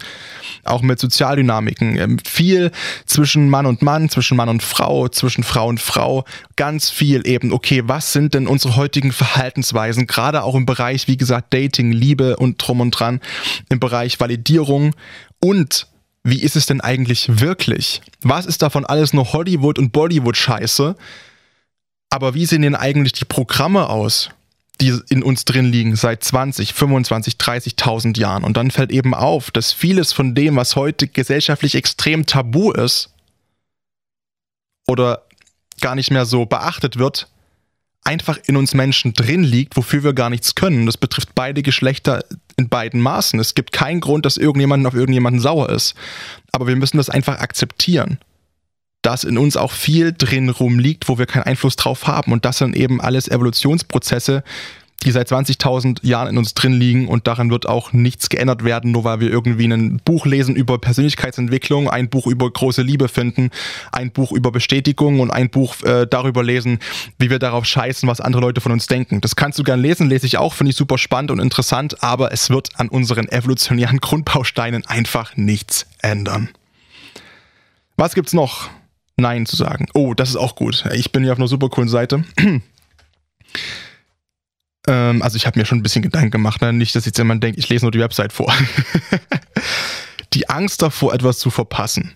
[0.65, 1.97] Auch mit Sozialdynamiken.
[1.97, 2.73] Ähm, viel
[3.07, 6.25] zwischen Mann und Mann, zwischen Mann und Frau, zwischen Frau und Frau.
[6.57, 11.17] Ganz viel eben, okay, was sind denn unsere heutigen Verhaltensweisen, gerade auch im Bereich, wie
[11.17, 13.21] gesagt, Dating, Liebe und drum und dran,
[13.69, 14.95] im Bereich Validierung
[15.41, 15.87] und
[16.25, 18.03] wie ist es denn eigentlich wirklich?
[18.23, 20.97] Was ist davon alles nur Hollywood und Bollywood-Scheiße?
[22.11, 24.31] Aber wie sehen denn eigentlich die Programme aus,
[24.81, 28.45] die in uns drin liegen seit 20, 25, 30.000 Jahren?
[28.45, 33.11] Und dann fällt eben auf, dass vieles von dem, was heute gesellschaftlich extrem tabu ist
[34.87, 35.23] oder
[35.81, 37.29] gar nicht mehr so beachtet wird,
[38.05, 40.87] einfach in uns Menschen drin liegt, wofür wir gar nichts können.
[40.87, 42.25] Das betrifft beide Geschlechter
[42.57, 43.39] in beiden Maßen.
[43.39, 45.95] Es gibt keinen Grund, dass irgendjemand auf irgendjemanden sauer ist.
[46.53, 48.19] Aber wir müssen das einfach akzeptieren.
[49.09, 52.31] Dass in uns auch viel drin rumliegt, wo wir keinen Einfluss drauf haben.
[52.31, 54.45] Und das sind eben alles Evolutionsprozesse,
[55.03, 58.93] die seit 20.000 Jahren in uns drin liegen und daran wird auch nichts geändert werden,
[58.93, 63.49] nur weil wir irgendwie ein Buch lesen über Persönlichkeitsentwicklung, ein Buch über große Liebe finden,
[63.93, 66.79] ein Buch über Bestätigung und ein Buch äh, darüber lesen,
[67.19, 69.23] wie wir darauf scheißen, was andere Leute von uns denken.
[69.23, 72.31] Das kannst du gern lesen, lese ich auch, finde ich super spannend und interessant, aber
[72.31, 76.51] es wird an unseren evolutionären Grundbausteinen einfach nichts ändern.
[77.97, 78.69] Was gibt's noch?
[79.19, 79.87] Nein zu sagen.
[79.95, 80.85] Oh, das ist auch gut.
[80.95, 82.25] Ich bin hier auf einer super coolen Seite.
[84.87, 86.73] Ähm, also ich habe mir schon ein bisschen Gedanken gemacht, ne?
[86.73, 88.55] nicht, dass jetzt jemand denkt, ich lese nur die Website vor.
[90.33, 92.15] die Angst davor, etwas zu verpassen,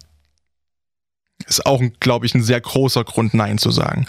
[1.46, 4.06] ist auch, glaube ich, ein sehr großer Grund, Nein zu sagen.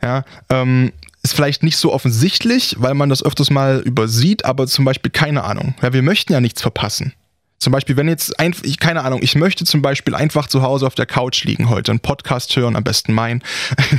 [0.00, 4.84] Ja, ähm, ist vielleicht nicht so offensichtlich, weil man das öfters mal übersieht, aber zum
[4.84, 5.74] Beispiel keine Ahnung.
[5.82, 7.12] Ja, wir möchten ja nichts verpassen.
[7.58, 10.86] Zum Beispiel, wenn jetzt, ein, ich, keine Ahnung, ich möchte zum Beispiel einfach zu Hause
[10.86, 13.42] auf der Couch liegen heute, einen Podcast hören, am besten mein,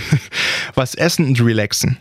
[0.75, 1.97] was essen und relaxen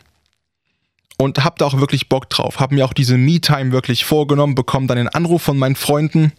[1.18, 2.60] und hab da auch wirklich Bock drauf.
[2.60, 6.32] Hab mir auch diese Me-Time wirklich vorgenommen, bekomme dann den Anruf von meinen Freunden.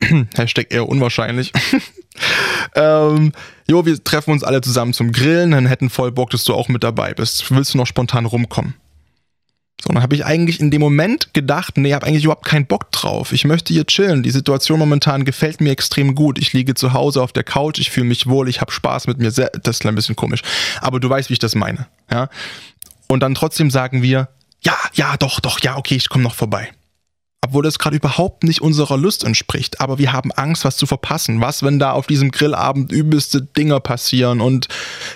[0.36, 1.52] Hashtag eher unwahrscheinlich.
[2.74, 3.32] ähm,
[3.66, 6.68] jo, wir treffen uns alle zusammen zum Grillen, dann hätten voll Bock, dass du auch
[6.68, 7.50] mit dabei bist.
[7.50, 8.74] Willst du noch spontan rumkommen?
[9.80, 12.66] So, dann habe ich eigentlich in dem Moment gedacht, nee, ich habe eigentlich überhaupt keinen
[12.66, 13.32] Bock drauf.
[13.32, 14.24] Ich möchte hier chillen.
[14.24, 16.38] Die Situation momentan gefällt mir extrem gut.
[16.38, 19.18] Ich liege zu Hause auf der Couch, ich fühle mich wohl, ich habe Spaß mit
[19.18, 19.30] mir.
[19.30, 20.42] Das ist ein bisschen komisch.
[20.80, 21.86] Aber du weißt, wie ich das meine.
[22.10, 22.28] Ja?
[23.08, 24.28] und dann trotzdem sagen wir,
[24.60, 26.70] ja, ja, doch, doch, ja, okay, ich komme noch vorbei.
[27.40, 29.80] Obwohl das gerade überhaupt nicht unserer Lust entspricht.
[29.80, 31.40] Aber wir haben Angst, was zu verpassen.
[31.40, 34.66] Was, wenn da auf diesem Grillabend übelste Dinger passieren und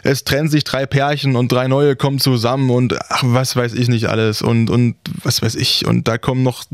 [0.05, 3.89] es trennen sich drei Pärchen und drei neue kommen zusammen und ach, was weiß ich
[3.89, 5.85] nicht alles und, und was weiß ich.
[5.85, 6.65] Und da kommen noch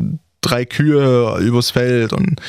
[0.43, 2.41] drei Kühe übers Feld und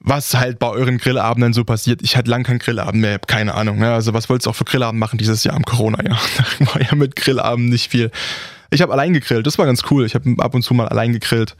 [0.00, 2.02] was halt bei euren Grillabenden so passiert.
[2.02, 3.80] Ich hatte lang keinen Grillabend mehr, keine Ahnung.
[3.80, 6.18] Ja, also was wolltest du auch für Grillabend machen dieses Jahr im Corona-Jahr?
[6.58, 8.10] Da war ja mit Grillabend nicht viel.
[8.70, 10.04] Ich habe allein gegrillt, das war ganz cool.
[10.04, 11.56] Ich habe ab und zu mal allein gegrillt.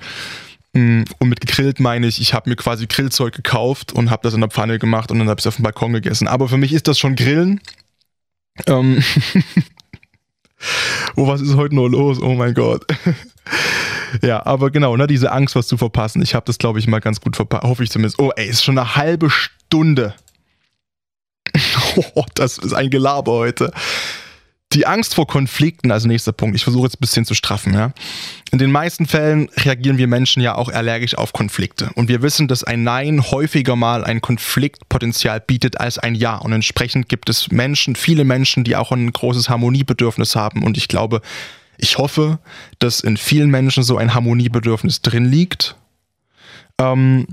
[0.74, 4.34] Mm, und mit gegrillt meine ich, ich habe mir quasi Grillzeug gekauft und habe das
[4.34, 6.28] in der Pfanne gemacht und dann habe ich es auf dem Balkon gegessen.
[6.28, 7.60] Aber für mich ist das schon Grillen.
[8.66, 9.02] Ähm
[11.16, 12.20] oh, was ist heute nur los?
[12.20, 12.84] Oh mein Gott.
[14.22, 16.20] ja, aber genau, ne, diese Angst, was zu verpassen.
[16.22, 17.64] Ich habe das, glaube ich, mal ganz gut verpasst.
[17.64, 18.18] Hoffe ich zumindest.
[18.18, 20.14] Oh, ey, ist schon eine halbe Stunde.
[22.14, 23.72] oh, das ist ein Gelaber heute.
[24.74, 26.54] Die Angst vor Konflikten als nächster Punkt.
[26.54, 27.92] Ich versuche jetzt ein bisschen zu straffen, ja.
[28.50, 31.90] In den meisten Fällen reagieren wir Menschen ja auch allergisch auf Konflikte.
[31.94, 36.37] Und wir wissen, dass ein Nein häufiger mal ein Konfliktpotenzial bietet als ein Ja.
[36.37, 40.62] Und entsprechend gibt es Menschen, viele Menschen, die auch ein großes Harmoniebedürfnis haben.
[40.62, 41.22] Und ich glaube,
[41.78, 42.38] ich hoffe,
[42.78, 45.76] dass in vielen Menschen so ein Harmoniebedürfnis drin liegt.
[46.78, 47.26] Ähm,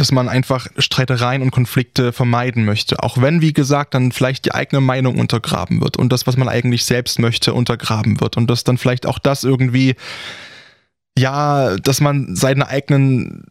[0.00, 3.02] dass man einfach Streitereien und Konflikte vermeiden möchte.
[3.02, 6.48] Auch wenn, wie gesagt, dann vielleicht die eigene Meinung untergraben wird und das, was man
[6.48, 8.36] eigentlich selbst möchte, untergraben wird.
[8.36, 9.96] Und dass dann vielleicht auch das irgendwie,
[11.16, 13.44] ja, dass man seine eigenen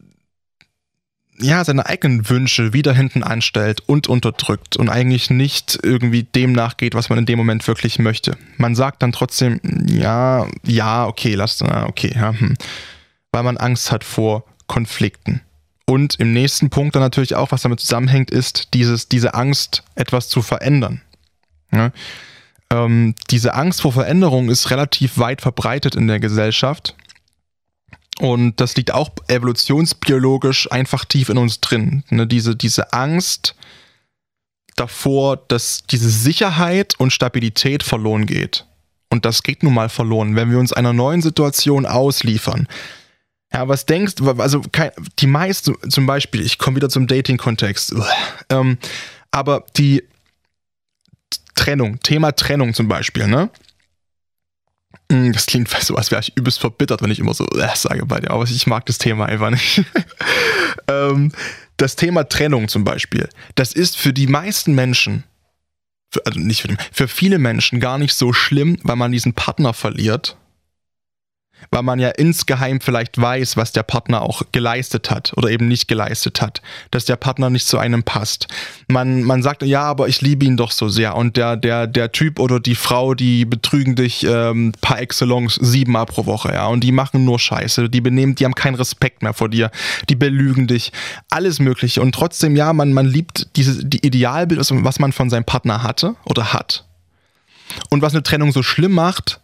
[1.41, 6.95] ja, seine eigenen Wünsche wieder hinten anstellt und unterdrückt und eigentlich nicht irgendwie dem nachgeht,
[6.95, 8.37] was man in dem Moment wirklich möchte.
[8.57, 12.55] Man sagt dann trotzdem, ja, ja, okay, lass, okay, ja, hm.
[13.31, 15.41] weil man Angst hat vor Konflikten.
[15.89, 20.29] Und im nächsten Punkt dann natürlich auch, was damit zusammenhängt, ist dieses, diese Angst, etwas
[20.29, 21.01] zu verändern.
[21.71, 21.91] Ja?
[22.71, 26.95] Ähm, diese Angst vor Veränderung ist relativ weit verbreitet in der Gesellschaft
[28.19, 32.03] und das liegt auch evolutionsbiologisch einfach tief in uns drin.
[32.09, 32.27] Ne?
[32.27, 33.55] Diese, diese Angst
[34.75, 38.67] davor, dass diese Sicherheit und Stabilität verloren geht.
[39.09, 42.67] Und das geht nun mal verloren, wenn wir uns einer neuen Situation ausliefern.
[43.51, 44.61] Ja, was denkst du, also
[45.17, 47.95] die meisten, zum Beispiel, ich komme wieder zum Dating-Kontext,
[48.49, 48.77] ähm,
[49.31, 50.03] aber die
[51.55, 53.49] Trennung, Thema Trennung zum Beispiel, ne?
[55.11, 58.05] Hm, das klingt so, als wäre ich übelst verbittert, wenn ich immer so äh, sage
[58.05, 59.83] bei dir, aber ich mag das Thema einfach nicht.
[60.87, 61.31] ähm,
[61.77, 65.23] das Thema Trennung zum Beispiel, das ist für die meisten Menschen,
[66.11, 69.33] für, also nicht für, die, für viele Menschen gar nicht so schlimm, weil man diesen
[69.33, 70.37] Partner verliert,
[71.71, 75.87] weil man ja insgeheim vielleicht weiß, was der Partner auch geleistet hat oder eben nicht
[75.87, 78.47] geleistet hat, dass der Partner nicht zu einem passt.
[78.87, 81.15] Man, man sagt, ja, aber ich liebe ihn doch so sehr.
[81.15, 86.05] Und der, der, der Typ oder die Frau, die betrügen dich ähm, par excellence siebenmal
[86.05, 89.33] pro Woche, ja, und die machen nur Scheiße, die benehmen, die haben keinen Respekt mehr
[89.33, 89.71] vor dir,
[90.09, 90.91] die belügen dich,
[91.29, 92.01] alles mögliche.
[92.01, 96.15] Und trotzdem, ja, man, man liebt dieses, die Idealbild, was man von seinem Partner hatte
[96.25, 96.85] oder hat.
[97.89, 99.39] Und was eine Trennung so schlimm macht,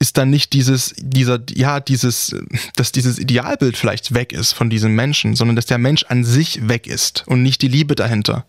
[0.00, 2.34] ist dann nicht dieses, dieser, ja, dieses,
[2.76, 6.68] dass dieses Idealbild vielleicht weg ist von diesem Menschen, sondern dass der Mensch an sich
[6.68, 8.46] weg ist und nicht die Liebe dahinter.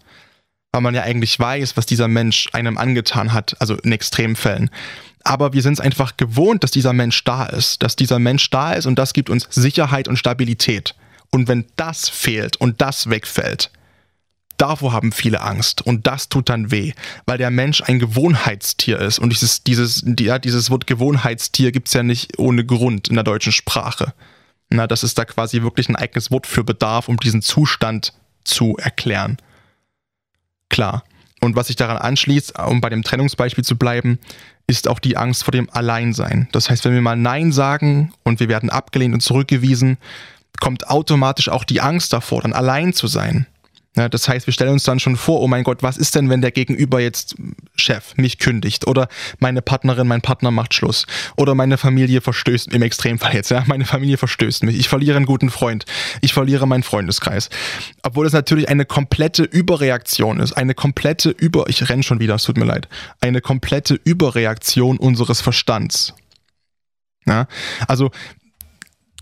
[0.71, 4.69] Weil man ja eigentlich weiß, was dieser Mensch einem angetan hat, also in Extremfällen.
[5.23, 8.73] Aber wir sind es einfach gewohnt, dass dieser Mensch da ist, dass dieser Mensch da
[8.73, 10.93] ist und das gibt uns Sicherheit und Stabilität.
[11.31, 13.71] Und wenn das fehlt und das wegfällt,
[14.60, 16.91] Davor haben viele Angst und das tut dann weh,
[17.26, 21.93] weil der Mensch ein Gewohnheitstier ist und dieses, dieses, ja, dieses Wort Gewohnheitstier gibt es
[21.93, 24.13] ja nicht ohne Grund in der deutschen Sprache.
[24.69, 28.76] Na, das ist da quasi wirklich ein eigenes Wort für Bedarf, um diesen Zustand zu
[28.78, 29.38] erklären.
[30.67, 31.06] Klar.
[31.39, 34.19] Und was sich daran anschließt, um bei dem Trennungsbeispiel zu bleiben,
[34.67, 36.50] ist auch die Angst vor dem Alleinsein.
[36.52, 39.98] Das heißt, wenn wir mal Nein sagen und wir werden abgelehnt und zurückgewiesen,
[40.60, 43.48] kommt automatisch auch die Angst davor, dann allein zu sein.
[43.95, 46.41] Das heißt, wir stellen uns dann schon vor, oh mein Gott, was ist denn, wenn
[46.41, 47.36] der Gegenüber jetzt
[47.75, 52.84] Chef mich kündigt oder meine Partnerin, mein Partner macht Schluss oder meine Familie verstößt, im
[52.84, 55.86] Extremfall jetzt, ja, meine Familie verstößt mich, ich verliere einen guten Freund,
[56.21, 57.49] ich verliere meinen Freundeskreis.
[58.04, 62.43] Obwohl es natürlich eine komplette Überreaktion ist, eine komplette Über, ich renn schon wieder, es
[62.43, 62.88] tut mir leid,
[63.21, 66.13] eine komplette Überreaktion unseres Verstands.
[67.25, 67.47] Ja,
[67.88, 68.12] also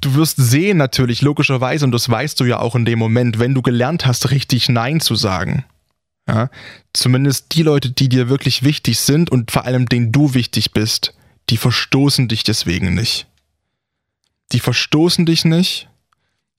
[0.01, 3.53] du wirst sehen natürlich logischerweise, und das weißt du ja auch in dem Moment, wenn
[3.53, 5.65] du gelernt hast, richtig Nein zu sagen.
[6.27, 6.49] Ja,
[6.93, 11.13] zumindest die Leute, die dir wirklich wichtig sind und vor allem denen du wichtig bist,
[11.49, 13.27] die verstoßen dich deswegen nicht.
[14.51, 15.87] Die verstoßen dich nicht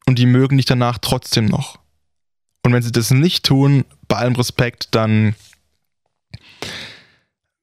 [0.07, 1.79] und die mögen dich danach trotzdem noch.
[2.64, 5.35] Und wenn sie das nicht tun, bei allem Respekt, dann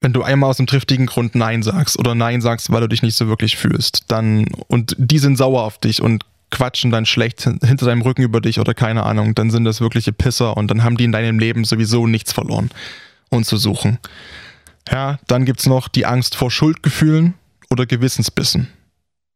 [0.06, 3.02] wenn du einmal aus einem triftigen Grund Nein sagst oder Nein sagst, weil du dich
[3.02, 7.42] nicht so wirklich fühlst, dann und die sind sauer auf dich und quatschen dann schlecht
[7.42, 10.84] hinter deinem Rücken über dich oder keine Ahnung, dann sind das wirkliche Pisser und dann
[10.84, 12.70] haben die in deinem Leben sowieso nichts verloren
[13.30, 13.98] und zu suchen.
[14.92, 17.34] Ja, dann gibt's noch die Angst vor Schuldgefühlen
[17.72, 18.68] oder Gewissensbissen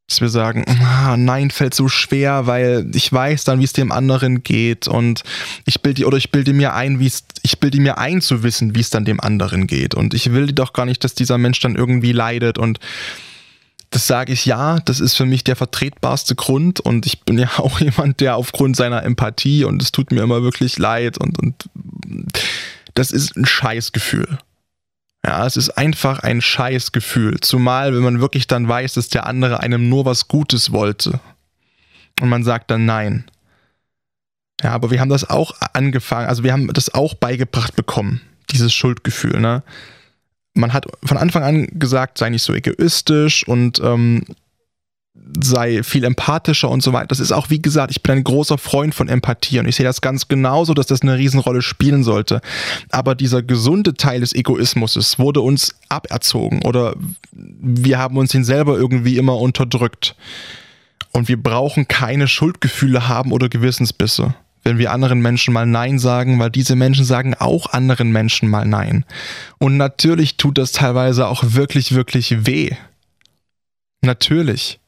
[0.09, 3.91] dass wir sagen, ah, nein, fällt so schwer, weil ich weiß dann, wie es dem
[3.91, 5.23] anderen geht und
[5.65, 8.75] ich bilde oder ich bilde mir ein, wie es ich bilde mir ein zu wissen,
[8.75, 11.59] wie es dann dem anderen geht und ich will doch gar nicht, dass dieser Mensch
[11.59, 12.79] dann irgendwie leidet und
[13.91, 17.49] das sage ich ja, das ist für mich der vertretbarste Grund und ich bin ja
[17.57, 21.69] auch jemand, der aufgrund seiner Empathie und es tut mir immer wirklich leid und, und
[22.95, 24.39] das ist ein Scheißgefühl.
[25.25, 27.39] Ja, es ist einfach ein Scheißgefühl.
[27.41, 31.19] Zumal, wenn man wirklich dann weiß, dass der andere einem nur was Gutes wollte.
[32.21, 33.25] Und man sagt dann nein.
[34.61, 38.73] Ja, aber wir haben das auch angefangen, also wir haben das auch beigebracht bekommen, dieses
[38.73, 39.39] Schuldgefühl.
[39.39, 39.63] Ne?
[40.53, 44.23] Man hat von Anfang an gesagt, sei nicht so egoistisch und ähm,
[45.41, 47.07] sei viel empathischer und so weiter.
[47.07, 49.85] Das ist auch, wie gesagt, ich bin ein großer Freund von Empathie und ich sehe
[49.85, 52.41] das ganz genauso, dass das eine Riesenrolle spielen sollte.
[52.89, 56.95] Aber dieser gesunde Teil des Egoismus wurde uns aberzogen oder
[57.31, 60.15] wir haben uns ihn selber irgendwie immer unterdrückt.
[61.11, 66.39] Und wir brauchen keine Schuldgefühle haben oder Gewissensbisse, wenn wir anderen Menschen mal Nein sagen,
[66.39, 69.05] weil diese Menschen sagen auch anderen Menschen mal Nein.
[69.57, 72.71] Und natürlich tut das teilweise auch wirklich, wirklich weh.
[74.01, 74.79] Natürlich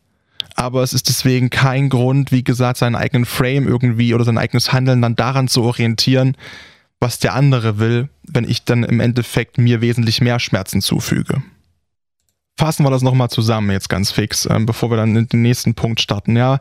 [0.62, 4.72] aber es ist deswegen kein Grund, wie gesagt, seinen eigenen Frame irgendwie oder sein eigenes
[4.72, 6.38] Handeln dann daran zu orientieren,
[7.00, 11.42] was der andere will, wenn ich dann im Endeffekt mir wesentlich mehr Schmerzen zufüge
[12.62, 15.74] fassen wir das nochmal zusammen jetzt ganz fix, ähm, bevor wir dann in den nächsten
[15.74, 16.38] Punkt starten.
[16.38, 16.60] Ja,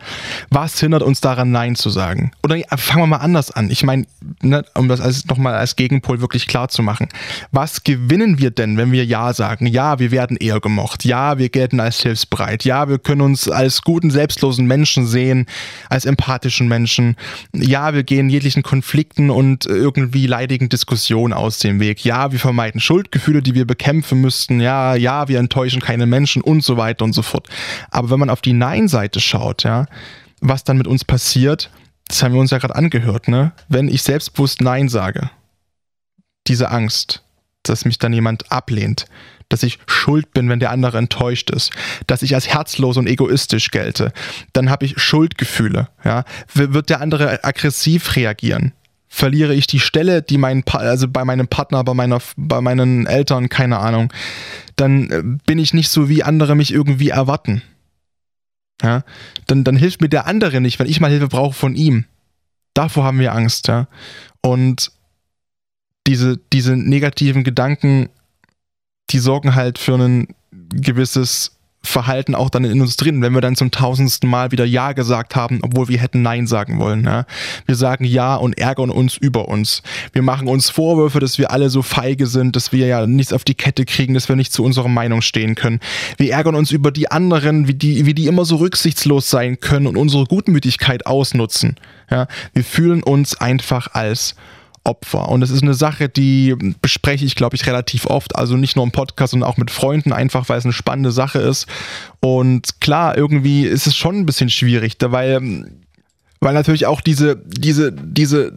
[0.49, 2.31] was hindert uns daran, Nein zu sagen?
[2.43, 3.71] Oder fangen wir mal anders an.
[3.71, 4.07] Ich meine,
[4.41, 7.09] ne, um das als, nochmal als Gegenpol wirklich klar zu machen.
[7.53, 9.67] Was gewinnen wir denn, wenn wir Ja sagen?
[9.67, 11.05] Ja, wir werden eher gemocht.
[11.05, 12.65] Ja, wir gelten als hilfsbereit.
[12.65, 15.45] Ja, wir können uns als guten, selbstlosen Menschen sehen,
[15.91, 17.15] als empathischen Menschen.
[17.53, 22.07] Ja, wir gehen jeglichen Konflikten und irgendwie leidigen Diskussionen aus dem Weg.
[22.07, 24.61] Ja, wir vermeiden Schuldgefühle, die wir bekämpfen müssten.
[24.61, 27.49] Ja, ja, wir enttäuschen keine Menschen und so weiter und so fort.
[27.91, 29.87] Aber wenn man auf die Nein-Seite schaut, ja,
[30.41, 31.69] was dann mit uns passiert,
[32.07, 33.51] das haben wir uns ja gerade angehört, ne?
[33.69, 35.31] Wenn ich selbstbewusst Nein sage,
[36.47, 37.25] diese Angst,
[37.65, 39.07] dass mich dann jemand ablehnt,
[39.49, 41.73] dass ich schuld bin, wenn der andere enttäuscht ist,
[42.07, 44.13] dass ich als herzlos und egoistisch gelte,
[44.53, 45.89] dann habe ich Schuldgefühle.
[46.05, 46.25] Ja?
[46.55, 48.75] Wird der andere aggressiv reagieren?
[49.09, 53.07] Verliere ich die Stelle, die mein pa also bei meinem Partner, bei meiner, bei meinen
[53.07, 54.13] Eltern, keine Ahnung,
[54.81, 57.63] dann äh, bin ich nicht so, wie andere mich irgendwie erwarten.
[58.83, 59.05] Ja?
[59.47, 62.05] Dann, dann hilft mir der andere nicht, wenn ich mal Hilfe brauche von ihm.
[62.75, 63.89] Davor haben wir Angst, ja.
[64.43, 64.93] Und
[66.07, 68.09] diese, diese negativen Gedanken
[69.13, 73.57] die sorgen halt für ein gewisses Verhalten auch dann in uns drin, wenn wir dann
[73.57, 77.05] zum tausendsten Mal wieder Ja gesagt haben, obwohl wir hätten Nein sagen wollen.
[77.05, 77.25] Ja?
[77.65, 79.83] Wir sagen Ja und ärgern uns über uns.
[80.13, 83.45] Wir machen uns Vorwürfe, dass wir alle so feige sind, dass wir ja nichts auf
[83.45, 85.81] die Kette kriegen, dass wir nicht zu unserer Meinung stehen können.
[86.19, 89.87] Wir ärgern uns über die anderen, wie die, wie die immer so rücksichtslos sein können
[89.87, 91.77] und unsere Gutmütigkeit ausnutzen.
[92.11, 92.29] Ja?
[92.53, 94.35] Wir fühlen uns einfach als
[94.85, 95.29] Opfer.
[95.29, 98.37] Und es ist eine Sache, die bespreche ich, glaube ich, relativ oft.
[98.37, 101.39] Also nicht nur im Podcast, sondern auch mit Freunden, einfach weil es eine spannende Sache
[101.39, 101.67] ist.
[102.21, 105.71] Und klar, irgendwie ist es schon ein bisschen schwierig, weil,
[106.41, 108.53] weil natürlich auch diese, diese, diese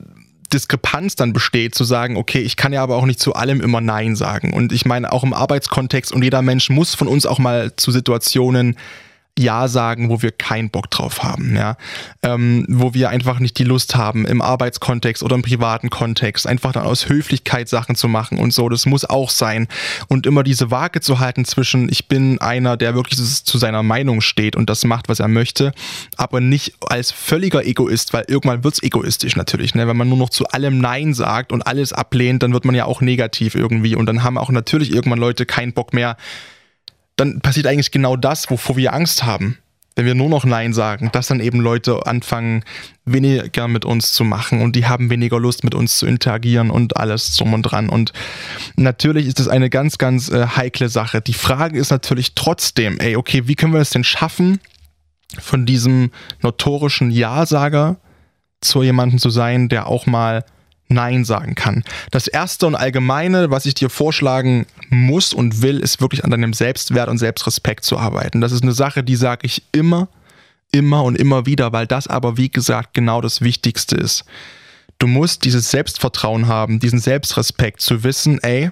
[0.53, 3.81] Diskrepanz dann besteht, zu sagen, okay, ich kann ja aber auch nicht zu allem immer
[3.81, 4.53] Nein sagen.
[4.53, 7.91] Und ich meine, auch im Arbeitskontext und jeder Mensch muss von uns auch mal zu
[7.91, 8.77] Situationen
[9.37, 11.75] ja sagen, wo wir keinen Bock drauf haben, ja,
[12.21, 16.71] ähm, wo wir einfach nicht die Lust haben, im Arbeitskontext oder im privaten Kontext einfach
[16.71, 18.69] dann aus Höflichkeit Sachen zu machen und so.
[18.69, 19.67] Das muss auch sein
[20.07, 24.21] und immer diese Waage zu halten zwischen, ich bin einer, der wirklich zu seiner Meinung
[24.21, 25.73] steht und das macht, was er möchte,
[26.15, 29.87] aber nicht als völliger Egoist, weil irgendwann wird's egoistisch natürlich, ne?
[29.87, 32.85] Wenn man nur noch zu allem Nein sagt und alles ablehnt, dann wird man ja
[32.85, 36.17] auch negativ irgendwie und dann haben auch natürlich irgendwann Leute keinen Bock mehr
[37.23, 39.57] dann passiert eigentlich genau das, wovor wir Angst haben.
[39.95, 42.63] Wenn wir nur noch Nein sagen, dass dann eben Leute anfangen,
[43.05, 46.97] weniger mit uns zu machen und die haben weniger Lust, mit uns zu interagieren und
[46.97, 47.89] alles drum und dran.
[47.89, 48.11] Und
[48.75, 51.21] natürlich ist das eine ganz, ganz äh, heikle Sache.
[51.21, 54.59] Die Frage ist natürlich trotzdem, ey, okay, wie können wir es denn schaffen,
[55.39, 56.11] von diesem
[56.41, 57.97] notorischen Ja-Sager
[58.61, 60.43] zu jemandem zu sein, der auch mal
[60.89, 61.83] Nein sagen kann.
[62.11, 66.53] Das erste und allgemeine, was ich dir vorschlagen muss und will, ist wirklich an deinem
[66.53, 68.41] Selbstwert und Selbstrespekt zu arbeiten.
[68.41, 70.07] Das ist eine Sache, die sage ich immer,
[70.71, 74.25] immer und immer wieder, weil das aber, wie gesagt, genau das Wichtigste ist.
[74.99, 78.71] Du musst dieses Selbstvertrauen haben, diesen Selbstrespekt zu wissen, ey,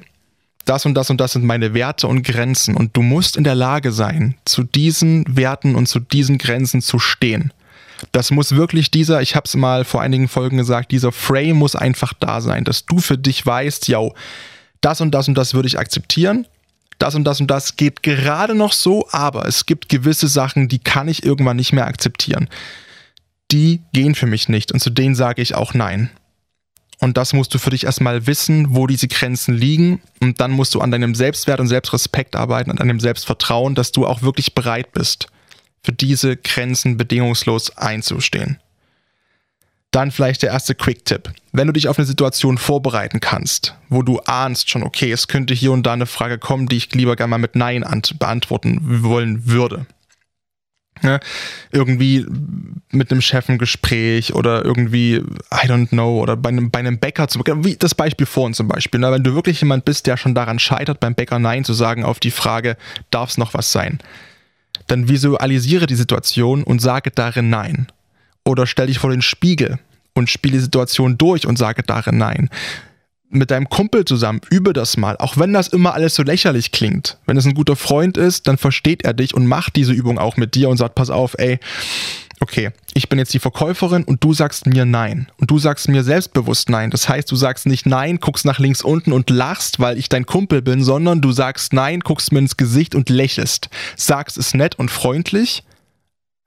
[0.66, 3.56] das und das und das sind meine Werte und Grenzen und du musst in der
[3.56, 7.52] Lage sein, zu diesen Werten und zu diesen Grenzen zu stehen.
[8.12, 11.76] Das muss wirklich dieser, ich habe es mal vor einigen Folgen gesagt, dieser Frame muss
[11.76, 14.00] einfach da sein, dass du für dich weißt, ja,
[14.82, 16.48] das und das und das würde ich akzeptieren.
[16.98, 20.80] Das und das und das geht gerade noch so, aber es gibt gewisse Sachen, die
[20.80, 22.48] kann ich irgendwann nicht mehr akzeptieren.
[23.52, 26.10] Die gehen für mich nicht und zu denen sage ich auch nein.
[27.00, 30.02] Und das musst du für dich erstmal wissen, wo diese Grenzen liegen.
[30.20, 34.06] Und dann musst du an deinem Selbstwert und Selbstrespekt arbeiten, an deinem Selbstvertrauen, dass du
[34.06, 35.28] auch wirklich bereit bist
[35.84, 38.60] für diese Grenzen bedingungslos einzustehen.
[39.92, 41.34] Dann vielleicht der erste Quick-Tipp.
[41.52, 45.54] Wenn du dich auf eine Situation vorbereiten kannst, wo du ahnst schon, okay, es könnte
[45.54, 47.84] hier und da eine Frage kommen, die ich lieber gerne mal mit Nein
[48.18, 49.86] beantworten wollen würde.
[51.04, 51.20] Ja,
[51.72, 52.26] irgendwie
[52.92, 57.00] mit einem Chef ein Gespräch oder irgendwie, I don't know, oder bei einem, bei einem
[57.00, 59.00] Bäcker, zum, wie das Beispiel vorhin zum Beispiel.
[59.00, 59.12] Ne?
[59.12, 62.20] Wenn du wirklich jemand bist, der schon daran scheitert, beim Bäcker Nein zu sagen auf
[62.20, 62.78] die Frage,
[63.10, 64.00] darf es noch was sein?
[64.92, 67.88] Dann visualisiere die Situation und sage darin Nein.
[68.44, 69.80] Oder stell dich vor den Spiegel
[70.14, 72.50] und spiele die Situation durch und sage darin Nein.
[73.30, 77.18] Mit deinem Kumpel zusammen, übe das mal, auch wenn das immer alles so lächerlich klingt.
[77.26, 80.36] Wenn es ein guter Freund ist, dann versteht er dich und macht diese Übung auch
[80.36, 81.60] mit dir und sagt, pass auf, ey,
[82.42, 85.32] okay, ich bin jetzt die Verkäuferin und du sagst mir nein.
[85.38, 86.90] Und du sagst mir selbstbewusst nein.
[86.90, 90.26] Das heißt, du sagst nicht nein, guckst nach links unten und lachst, weil ich dein
[90.26, 93.70] Kumpel bin, sondern du sagst nein, guckst mir ins Gesicht und lächelst.
[93.96, 95.64] Sagst es nett und freundlich.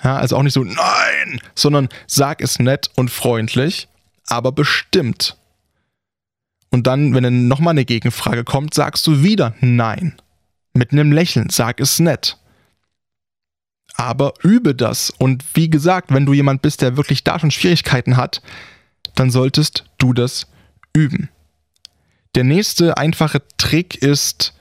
[0.03, 3.89] Ja, also auch nicht so nein, sondern sag es nett und freundlich,
[4.27, 5.37] aber bestimmt.
[6.71, 10.17] Und dann, wenn dann nochmal eine Gegenfrage kommt, sagst du wieder nein.
[10.75, 12.37] Mit einem Lächeln, sag es nett
[13.95, 15.11] aber übe das.
[15.11, 18.43] Und wie gesagt, wenn du jemand bist, der wirklich da schon Schwierigkeiten hat,
[19.14, 20.47] dann solltest du das
[20.93, 21.28] üben.
[22.35, 24.55] Der nächste einfache Trick ist,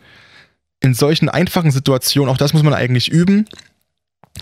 [0.79, 3.45] in solchen einfachen Situationen, auch das muss man eigentlich üben,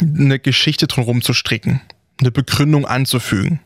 [0.01, 1.82] eine Geschichte drumherum zu stricken,
[2.19, 3.61] eine Begründung anzufügen.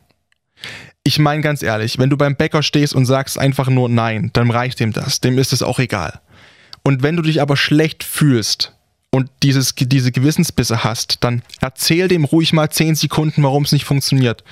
[1.02, 4.50] Ich meine ganz ehrlich, wenn du beim Bäcker stehst und sagst einfach nur Nein, dann
[4.50, 6.20] reicht dem das, dem ist es auch egal.
[6.82, 8.75] Und wenn du dich aber schlecht fühlst,
[9.16, 13.86] und dieses, diese Gewissensbisse hast, dann erzähl dem ruhig mal 10 Sekunden, warum es nicht
[13.86, 14.44] funktioniert.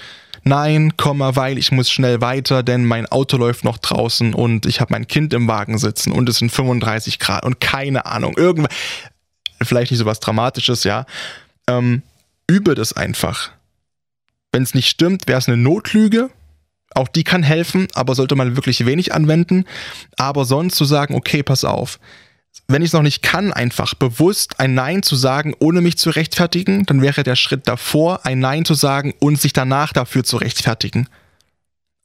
[0.43, 4.81] Nein, Komma, weil ich muss schnell weiter, denn mein Auto läuft noch draußen und ich
[4.81, 8.75] habe mein Kind im Wagen sitzen und es sind 35 Grad und keine Ahnung, irgendwas,
[9.61, 11.05] vielleicht nicht so was Dramatisches, ja.
[11.69, 12.01] Ähm,
[12.47, 13.51] übe das einfach.
[14.51, 16.31] Wenn es nicht stimmt, wäre es eine Notlüge.
[16.95, 19.67] Auch die kann helfen, aber sollte man wirklich wenig anwenden.
[20.17, 21.99] Aber sonst zu sagen, okay, pass auf.
[22.67, 26.11] Wenn ich es noch nicht kann, einfach bewusst ein Nein zu sagen, ohne mich zu
[26.11, 30.39] rechtfertigen, dann wäre der Schritt davor, ein Nein zu sagen und sich danach dafür zu
[30.39, 31.09] rechtfertigen.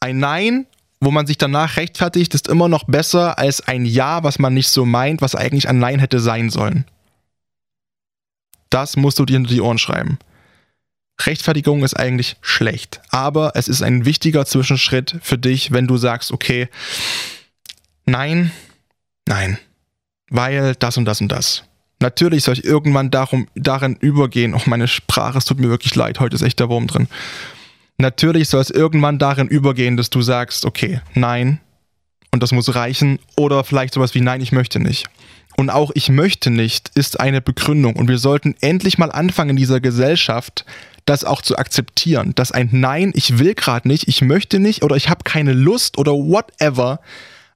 [0.02, 0.66] Ein Nein,
[1.00, 4.70] wo man sich danach rechtfertigt, ist immer noch besser als ein Ja, was man nicht
[4.70, 6.86] so meint, was eigentlich ein Nein hätte sein sollen.
[8.70, 10.20] Das musst du dir hinter die Ohren schreiben.
[11.22, 16.32] Rechtfertigung ist eigentlich schlecht, aber es ist ein wichtiger Zwischenschritt für dich, wenn du sagst,
[16.32, 16.70] okay,
[18.06, 18.52] nein,
[19.26, 19.58] nein,
[20.30, 21.64] weil das und das und das.
[22.02, 26.20] Natürlich soll ich irgendwann darum, darin übergehen, oh meine Sprache, es tut mir wirklich leid,
[26.20, 27.08] heute ist echt der Wurm drin.
[27.98, 31.60] Natürlich soll es irgendwann darin übergehen, dass du sagst, okay, nein,
[32.32, 35.08] und das muss reichen, oder vielleicht sowas wie nein, ich möchte nicht.
[35.58, 37.98] Und auch ich möchte nicht ist eine Begründung.
[37.98, 40.64] Und wir sollten endlich mal anfangen in dieser Gesellschaft,
[41.04, 44.96] das auch zu akzeptieren, dass ein Nein, ich will gerade nicht, ich möchte nicht oder
[44.96, 47.02] ich habe keine Lust oder whatever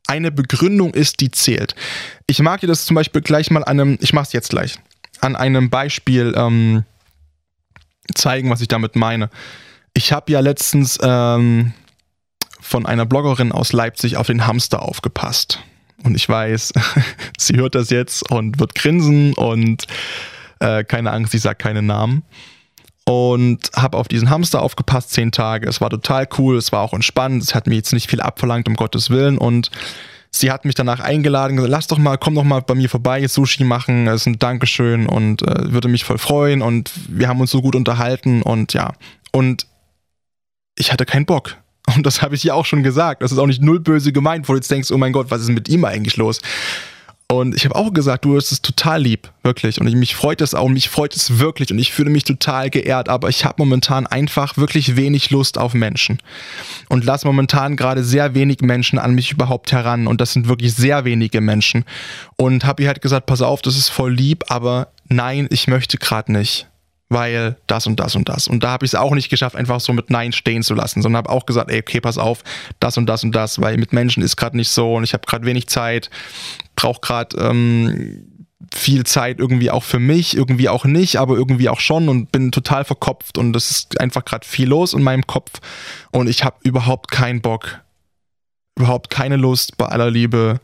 [0.08, 1.76] eine Begründung ist, die zählt.
[2.28, 4.80] Ich mag dir das zum Beispiel gleich mal an einem, ich mache jetzt gleich,
[5.22, 6.84] an einem Beispiel ähm,
[8.14, 9.30] zeigen, was ich damit meine.
[9.94, 11.74] Ich habe ja letztens ähm,
[12.60, 15.60] von einer Bloggerin aus Leipzig auf den Hamster aufgepasst.
[16.04, 16.74] Und ich weiß,
[17.38, 19.88] sie hört das jetzt und wird grinsen und
[20.60, 22.24] äh, keine Angst, ich sage keine Namen
[23.06, 25.68] und habe auf diesen Hamster aufgepasst, zehn Tage.
[25.68, 28.68] Es war total cool, es war auch entspannt, es hat mir jetzt nicht viel abverlangt,
[28.68, 29.38] um Gottes Willen.
[29.38, 29.72] Und
[30.32, 33.28] sie hat mich danach eingeladen, gesagt, lass doch mal, komm doch mal bei mir vorbei,
[33.28, 36.62] Sushi machen, es ist ein Dankeschön und äh, würde mich voll freuen.
[36.62, 38.94] Und wir haben uns so gut unterhalten und ja.
[39.32, 39.68] Und
[40.78, 41.58] ich hatte keinen Bock.
[41.96, 43.22] Und das habe ich ihr auch schon gesagt.
[43.22, 45.42] Das ist auch nicht null böse gemeint, wo du jetzt denkst, oh mein Gott, was
[45.42, 46.40] ist mit ihm eigentlich los?
[47.28, 49.82] Und ich habe auch gesagt, du, es ist total lieb, wirklich.
[49.82, 51.72] Und ich, mich freut es auch, mich freut es wirklich.
[51.72, 55.74] Und ich fühle mich total geehrt, aber ich habe momentan einfach wirklich wenig Lust auf
[55.74, 56.20] Menschen.
[56.90, 60.06] Und lasse momentan gerade sehr wenig Menschen an mich überhaupt heran.
[60.06, 61.86] Und das sind wirklich sehr wenige Menschen.
[62.36, 65.98] Und habe ihr halt gesagt, pass auf, das ist voll lieb, aber nein, ich möchte
[65.98, 66.68] gerade nicht
[67.14, 68.48] weil das und das und das.
[68.48, 71.02] Und da habe ich es auch nicht geschafft, einfach so mit Nein stehen zu lassen,
[71.02, 72.44] sondern habe auch gesagt, ey, okay, pass auf,
[72.80, 75.26] das und das und das, weil mit Menschen ist gerade nicht so und ich habe
[75.26, 76.10] gerade wenig Zeit,
[76.76, 78.28] brauche gerade ähm,
[78.74, 82.52] viel Zeit irgendwie auch für mich, irgendwie auch nicht, aber irgendwie auch schon und bin
[82.52, 85.52] total verkopft und es ist einfach gerade viel los in meinem Kopf
[86.12, 87.82] und ich habe überhaupt keinen Bock,
[88.78, 90.60] überhaupt keine Lust bei aller Liebe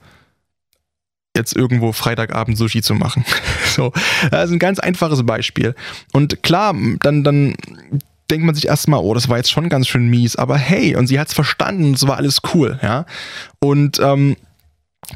[1.40, 3.26] jetzt irgendwo Freitagabend Sushi zu machen.
[3.76, 3.92] so,
[4.32, 5.76] das ist ein ganz einfaches Beispiel.
[6.12, 7.56] Und klar, dann, dann
[8.30, 11.08] denkt man sich erstmal, oh, das war jetzt schon ganz schön mies, aber hey, und
[11.08, 13.06] sie hat es verstanden, es war alles cool, ja.
[13.60, 14.36] Und ähm,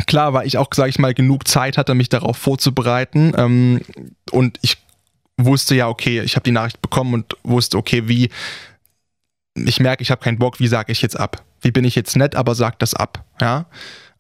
[0.08, 3.34] klar war ich auch, sage ich mal, genug Zeit hatte, mich darauf vorzubereiten.
[3.38, 3.82] Ähm,
[4.32, 4.78] und ich
[5.38, 8.30] wusste ja, okay, ich habe die Nachricht bekommen und wusste, okay, wie,
[9.56, 11.44] ich merke, ich habe keinen Bock, wie sage ich jetzt ab?
[11.62, 13.66] Wie bin ich jetzt nett, aber sag das ab, ja?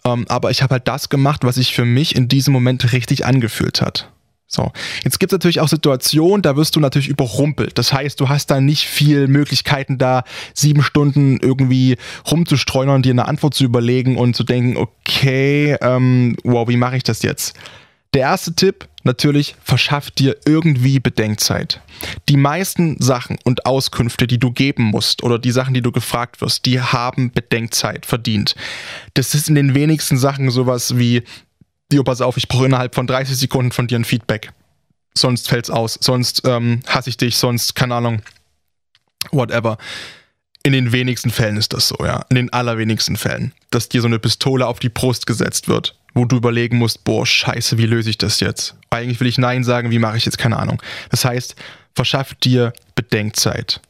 [0.05, 3.25] Ähm, aber ich habe halt das gemacht, was sich für mich in diesem Moment richtig
[3.25, 4.09] angefühlt hat.
[4.53, 4.71] So,
[5.03, 7.77] jetzt gibt es natürlich auch Situationen, da wirst du natürlich überrumpelt.
[7.79, 10.23] Das heißt, du hast da nicht viel Möglichkeiten, da
[10.53, 11.97] sieben Stunden irgendwie
[12.29, 16.97] rumzustreuen und dir eine Antwort zu überlegen und zu denken, okay, ähm, wow, wie mache
[16.97, 17.55] ich das jetzt?
[18.14, 21.82] Der erste Tipp, natürlich, verschaff dir irgendwie Bedenkzeit.
[22.30, 26.39] Die meisten Sachen und Auskünfte, die du geben musst oder die Sachen, die du gefragt
[26.41, 28.55] wirst, die haben Bedenkzeit verdient.
[29.16, 31.24] Das ist in den wenigsten Sachen sowas wie,
[31.91, 34.51] Dio, pass auf, ich brauche innerhalb von 30 Sekunden von dir ein Feedback.
[35.16, 38.22] Sonst fällt's aus, sonst ähm, hasse ich dich, sonst, keine Ahnung,
[39.32, 39.78] whatever.
[40.64, 42.26] In den wenigsten Fällen ist das so, ja.
[42.30, 43.53] In den allerwenigsten Fällen.
[43.70, 47.26] Dass dir so eine Pistole auf die Brust gesetzt wird wo du überlegen musst, boah,
[47.26, 48.76] scheiße, wie löse ich das jetzt?
[48.89, 50.38] Eigentlich will ich Nein sagen, wie mache ich jetzt?
[50.38, 50.82] Keine Ahnung.
[51.09, 51.55] Das heißt,
[51.95, 53.82] verschaff dir Bedenkzeit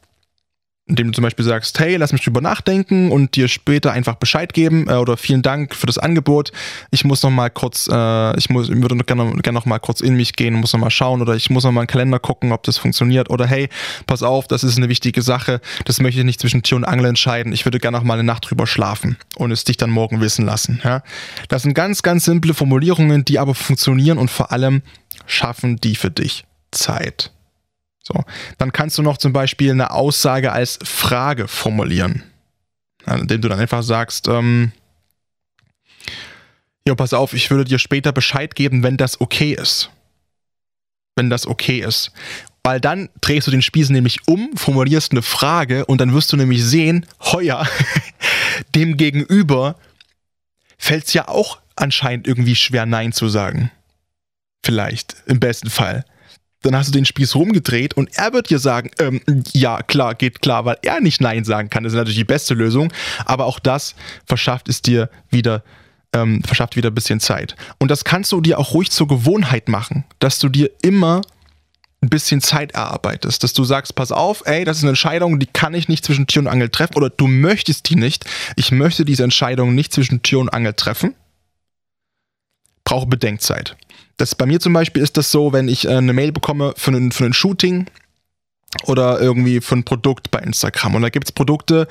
[0.86, 4.52] indem du zum Beispiel sagst, hey, lass mich drüber nachdenken und dir später einfach Bescheid
[4.52, 6.52] geben äh, oder vielen Dank für das Angebot.
[6.90, 10.02] Ich muss noch mal kurz, äh, ich muss, ich würde gerne, gerne noch mal kurz
[10.02, 12.52] in mich gehen, muss noch mal schauen oder ich muss noch mal einen Kalender gucken,
[12.52, 13.70] ob das funktioniert oder hey,
[14.06, 17.06] pass auf, das ist eine wichtige Sache, das möchte ich nicht zwischen Tür und Angel
[17.06, 17.54] entscheiden.
[17.54, 20.44] Ich würde gerne noch mal eine Nacht drüber schlafen und es dich dann morgen wissen
[20.44, 20.82] lassen.
[20.84, 21.02] Ja?
[21.48, 24.82] Das sind ganz, ganz simple Formulierungen, die aber funktionieren und vor allem
[25.24, 27.30] schaffen die für dich Zeit.
[28.06, 28.22] So,
[28.58, 32.22] dann kannst du noch zum Beispiel eine Aussage als Frage formulieren,
[33.06, 34.72] indem du dann einfach sagst, ähm,
[36.86, 39.90] ja, pass auf, ich würde dir später Bescheid geben, wenn das okay ist.
[41.16, 42.12] Wenn das okay ist.
[42.62, 46.36] Weil dann drehst du den Spieß nämlich um, formulierst eine Frage und dann wirst du
[46.36, 47.66] nämlich sehen, heuer,
[48.74, 49.76] dem Gegenüber
[50.76, 53.70] fällt es ja auch anscheinend irgendwie schwer, Nein zu sagen.
[54.62, 56.04] Vielleicht, im besten Fall.
[56.64, 59.20] Dann hast du den Spieß rumgedreht und er wird dir sagen, ähm,
[59.52, 61.84] ja, klar, geht klar, weil er nicht Nein sagen kann.
[61.84, 62.92] Das ist natürlich die beste Lösung,
[63.26, 63.94] aber auch das
[64.26, 65.62] verschafft es dir wieder
[66.14, 67.56] ähm, verschafft wieder ein bisschen Zeit.
[67.78, 71.20] Und das kannst du dir auch ruhig zur Gewohnheit machen, dass du dir immer
[72.00, 75.46] ein bisschen Zeit erarbeitest, dass du sagst, pass auf, ey, das ist eine Entscheidung, die
[75.46, 78.24] kann ich nicht zwischen Tür und Angel treffen oder du möchtest die nicht.
[78.56, 81.14] Ich möchte diese Entscheidung nicht zwischen Tür und Angel treffen.
[82.84, 83.76] Brauche Bedenkzeit.
[84.16, 86.92] Das bei mir zum Beispiel ist das so, wenn ich äh, eine Mail bekomme für
[86.92, 87.86] ein, für ein Shooting
[88.84, 91.86] oder irgendwie für ein Produkt bei Instagram und da gibt es Produkte,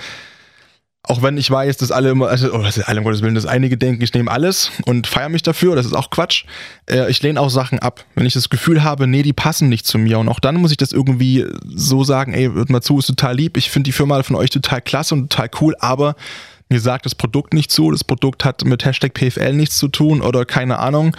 [1.06, 3.78] auch wenn ich weiß, dass alle immer, also, oh, alle um Gottes Willen, dass einige
[3.78, 6.46] denken, ich nehme alles und feiere mich dafür, das ist auch Quatsch.
[6.90, 8.06] Äh, ich lehne auch Sachen ab.
[8.16, 10.72] Wenn ich das Gefühl habe, nee, die passen nicht zu mir und auch dann muss
[10.72, 13.92] ich das irgendwie so sagen, ey, hört mal zu, ist total lieb, ich finde die
[13.92, 16.16] Firma von euch total klasse und total cool, aber
[16.74, 20.22] mir sagt das Produkt nicht zu, das Produkt hat mit Hashtag PFL nichts zu tun
[20.22, 21.16] oder keine Ahnung,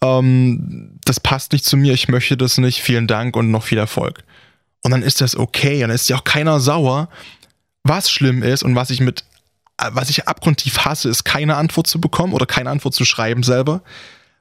[0.00, 3.78] ähm, das passt nicht zu mir, ich möchte das nicht, vielen Dank und noch viel
[3.78, 4.22] Erfolg.
[4.80, 7.08] Und dann ist das okay, dann ist ja auch keiner sauer,
[7.82, 9.24] was schlimm ist und was ich mit,
[9.78, 13.42] äh, was ich abgrundtief hasse, ist keine Antwort zu bekommen oder keine Antwort zu schreiben
[13.42, 13.82] selber.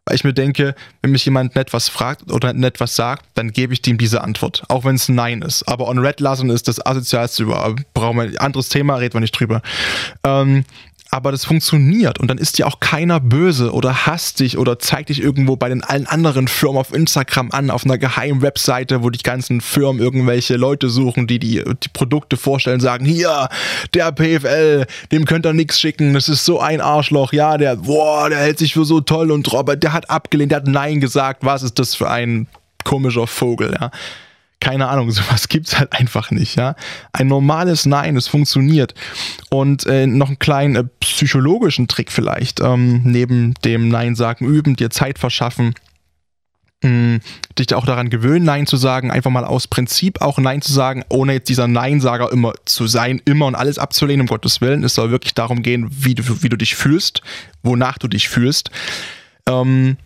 [0.06, 3.52] Weil ich mir denke, wenn mich jemand nett was fragt oder nett was sagt, dann
[3.52, 4.64] gebe ich dem diese Antwort.
[4.68, 5.64] Auch wenn es Nein ist.
[5.68, 7.76] Aber on Red lassen ist das asozialste über.
[7.94, 9.62] Brauchen wir anderes Thema, reden wir nicht drüber.
[10.24, 10.66] Ähm,
[11.14, 15.10] aber das funktioniert und dann ist dir auch keiner böse oder hasst dich oder zeigt
[15.10, 19.10] dich irgendwo bei den allen anderen Firmen auf Instagram an, auf einer geheimen Webseite, wo
[19.10, 23.50] die ganzen Firmen irgendwelche Leute suchen, die die, die Produkte vorstellen, sagen, hier,
[23.94, 28.30] der PFL, dem könnt ihr nichts schicken, das ist so ein Arschloch, ja, der, boah,
[28.30, 31.44] der hält sich für so toll und Robert, der hat abgelehnt, der hat Nein gesagt,
[31.44, 32.48] was ist das für ein
[32.86, 33.92] komischer Vogel, ja
[34.62, 36.76] keine Ahnung, sowas gibt's halt einfach nicht, ja.
[37.12, 38.94] Ein normales Nein, es funktioniert.
[39.50, 44.78] Und äh, noch einen kleinen äh, psychologischen Trick vielleicht, ähm, neben dem Nein sagen üben,
[44.78, 45.74] dir Zeit verschaffen,
[46.84, 47.20] mh, hm,
[47.58, 51.04] dich auch daran gewöhnen, Nein zu sagen, einfach mal aus Prinzip auch Nein zu sagen,
[51.10, 54.84] ohne jetzt dieser Nein-Sager immer zu sein, immer und alles abzulehnen, um Gottes Willen.
[54.84, 57.22] Es soll wirklich darum gehen, wie du, wie du dich fühlst,
[57.64, 58.72] wonach du dich fühlst.
[59.48, 59.98] Ähm,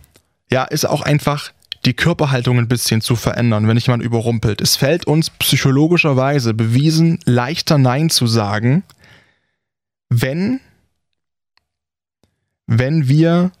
[0.50, 1.52] ja, ist auch einfach
[1.86, 4.60] die Körperhaltung ein bisschen zu verändern, wenn dich jemand überrumpelt.
[4.60, 8.82] Es fällt uns psychologischerweise bewiesen leichter Nein zu sagen,
[10.08, 10.60] wenn,
[12.66, 13.52] wenn wir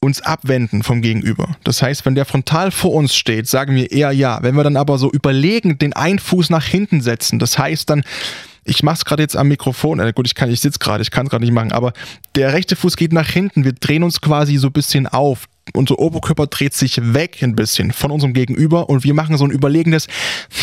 [0.00, 1.56] uns abwenden vom Gegenüber.
[1.64, 4.42] Das heißt, wenn der frontal vor uns steht, sagen wir eher ja.
[4.42, 8.04] Wenn wir dann aber so überlegend den einen Fuß nach hinten setzen, das heißt dann,
[8.64, 11.10] ich mache es gerade jetzt am Mikrofon, äh, gut, ich kann, ich sitze gerade, ich
[11.10, 11.92] kann es gerade nicht machen, aber
[12.34, 15.98] der rechte Fuß geht nach hinten, wir drehen uns quasi so ein bisschen auf unser
[15.98, 20.06] Oberkörper dreht sich weg ein bisschen von unserem Gegenüber und wir machen so ein überlegenes,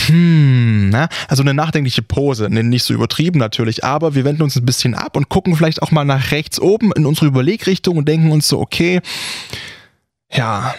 [0.08, 1.10] hmm, na?
[1.28, 5.18] also eine nachdenkliche Pose, nicht so übertrieben natürlich, aber wir wenden uns ein bisschen ab
[5.18, 8.60] und gucken vielleicht auch mal nach rechts oben in unsere Überlegrichtung und denken uns so,
[8.60, 9.02] okay,
[10.32, 10.74] ja,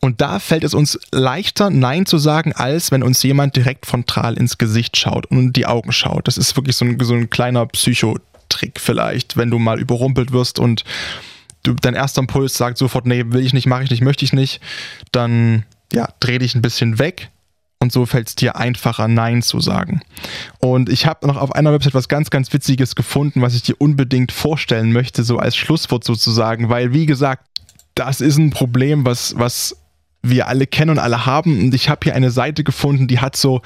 [0.00, 4.34] und da fällt es uns leichter, Nein zu sagen, als wenn uns jemand direkt frontal
[4.34, 6.26] ins Gesicht schaut und in die Augen schaut.
[6.26, 10.58] Das ist wirklich so ein, so ein kleiner Psychotrick vielleicht, wenn du mal überrumpelt wirst
[10.58, 10.84] und
[11.64, 14.60] dein erster Impuls sagt sofort, nee, will ich nicht, mache ich nicht, möchte ich nicht,
[15.12, 17.30] dann ja, dreh dich ein bisschen weg
[17.78, 20.00] und so fällt es dir einfacher, Nein zu sagen.
[20.58, 23.76] Und ich habe noch auf einer Website was ganz, ganz Witziges gefunden, was ich dir
[23.78, 27.46] unbedingt vorstellen möchte, so als Schlusswort sozusagen, weil wie gesagt,
[27.94, 29.76] das ist ein Problem, was, was
[30.22, 31.60] wir alle kennen und alle haben.
[31.60, 33.60] Und ich habe hier eine Seite gefunden, die hat so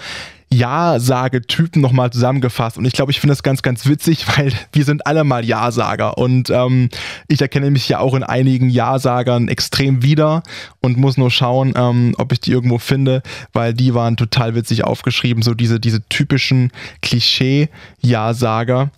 [0.51, 2.79] Ja-Sage-Typen nochmal zusammengefasst.
[2.79, 6.19] Und ich glaube, ich finde das ganz, ganz witzig, weil wir sind alle mal Ja-Sager.
[6.19, 6.89] Und ähm,
[7.29, 10.43] ich erkenne mich ja auch in einigen Ja-Sagern extrem wieder
[10.81, 13.23] und muss nur schauen, ähm, ob ich die irgendwo finde,
[13.53, 15.43] weil die waren total witzig aufgeschrieben.
[15.43, 16.73] So diese, diese typischen
[17.03, 18.91] Klischee-Ja-Sager.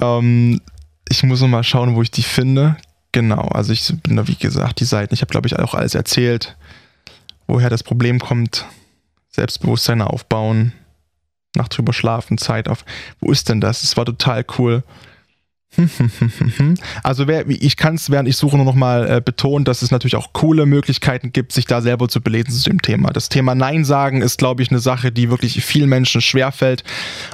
[0.00, 0.60] Ähm,
[1.08, 2.76] ich muss noch mal schauen, wo ich die finde.
[3.12, 5.94] Genau, also ich bin da, wie gesagt, die Seiten, ich habe, glaube ich, auch alles
[5.94, 6.56] erzählt
[7.52, 8.66] woher das Problem kommt.
[9.30, 10.72] Selbstbewusstsein aufbauen,
[11.56, 12.84] Nacht drüber schlafen, Zeit auf.
[13.20, 13.82] Wo ist denn das?
[13.82, 14.82] Es war total cool.
[17.02, 20.16] also wer, ich kann es, während ich suche, nur nochmal äh, betonen, dass es natürlich
[20.16, 23.10] auch coole Möglichkeiten gibt, sich da selber zu belesen zu dem Thema.
[23.10, 26.84] Das Thema Nein sagen ist, glaube ich, eine Sache, die wirklich vielen Menschen schwerfällt,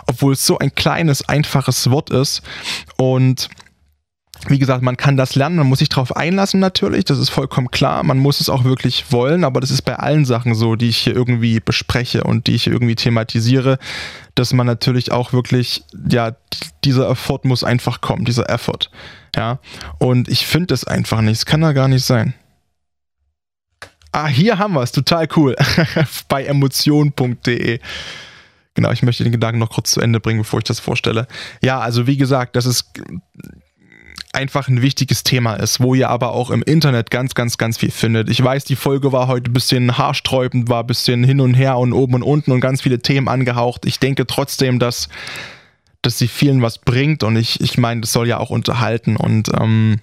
[0.06, 2.42] obwohl es so ein kleines, einfaches Wort ist.
[2.96, 3.48] Und
[4.46, 7.70] wie gesagt, man kann das lernen, man muss sich darauf einlassen natürlich, das ist vollkommen
[7.70, 8.02] klar.
[8.04, 10.98] Man muss es auch wirklich wollen, aber das ist bei allen Sachen so, die ich
[10.98, 13.78] hier irgendwie bespreche und die ich hier irgendwie thematisiere,
[14.34, 16.36] dass man natürlich auch wirklich, ja,
[16.84, 18.90] dieser Effort muss einfach kommen, dieser Effort.
[19.34, 19.58] Ja,
[19.98, 22.34] und ich finde das einfach nicht, es kann da gar nicht sein.
[24.12, 25.54] Ah, hier haben wir es, total cool.
[26.28, 27.78] Bei emotion.de.
[28.74, 31.26] Genau, ich möchte den Gedanken noch kurz zu Ende bringen, bevor ich das vorstelle.
[31.62, 32.92] Ja, also wie gesagt, das ist
[34.38, 37.90] einfach ein wichtiges Thema ist, wo ihr aber auch im Internet ganz, ganz, ganz viel
[37.90, 38.30] findet.
[38.30, 41.76] Ich weiß, die Folge war heute ein bisschen haarsträubend, war ein bisschen hin und her
[41.76, 43.84] und oben und unten und ganz viele Themen angehaucht.
[43.84, 45.08] Ich denke trotzdem, dass,
[46.02, 49.50] dass sie vielen was bringt und ich, ich meine, das soll ja auch unterhalten und
[49.60, 49.98] ähm,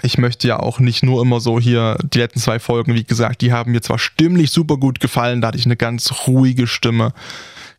[0.00, 3.42] ich möchte ja auch nicht nur immer so hier die letzten zwei Folgen, wie gesagt,
[3.42, 7.12] die haben mir zwar stimmlich super gut gefallen, da hatte ich eine ganz ruhige Stimme,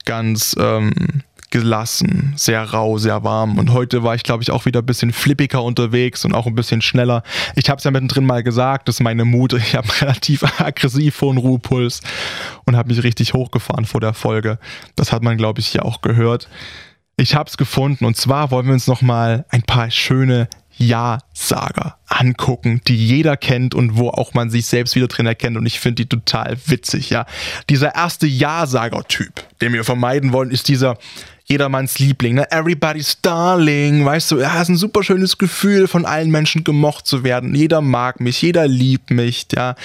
[0.05, 3.59] ganz ähm, gelassen, sehr rau, sehr warm.
[3.59, 6.55] Und heute war ich, glaube ich, auch wieder ein bisschen flippiger unterwegs und auch ein
[6.55, 7.21] bisschen schneller.
[7.55, 9.53] Ich habe es ja mittendrin mal gesagt, das ist meine Mut.
[9.63, 12.01] Ich habe relativ aggressiv hohen Ruhepuls
[12.65, 14.57] und habe mich richtig hochgefahren vor der Folge.
[14.95, 16.49] Das hat man, glaube ich, ja auch gehört.
[17.17, 21.97] Ich habe es gefunden und zwar wollen wir uns noch mal ein paar schöne ja-Sager
[22.07, 25.79] angucken, die jeder kennt und wo auch man sich selbst wieder drin erkennt und ich
[25.79, 27.27] finde die total witzig, ja.
[27.69, 30.97] Dieser erste Ja-Sager-Typ, den wir vermeiden wollen, ist dieser
[31.45, 32.51] jedermanns Liebling, ne?
[32.51, 37.23] Everybody's Darling, weißt du, ja, ist ein super schönes Gefühl, von allen Menschen gemocht zu
[37.23, 37.53] werden.
[37.53, 39.75] Jeder mag mich, jeder liebt mich, ja,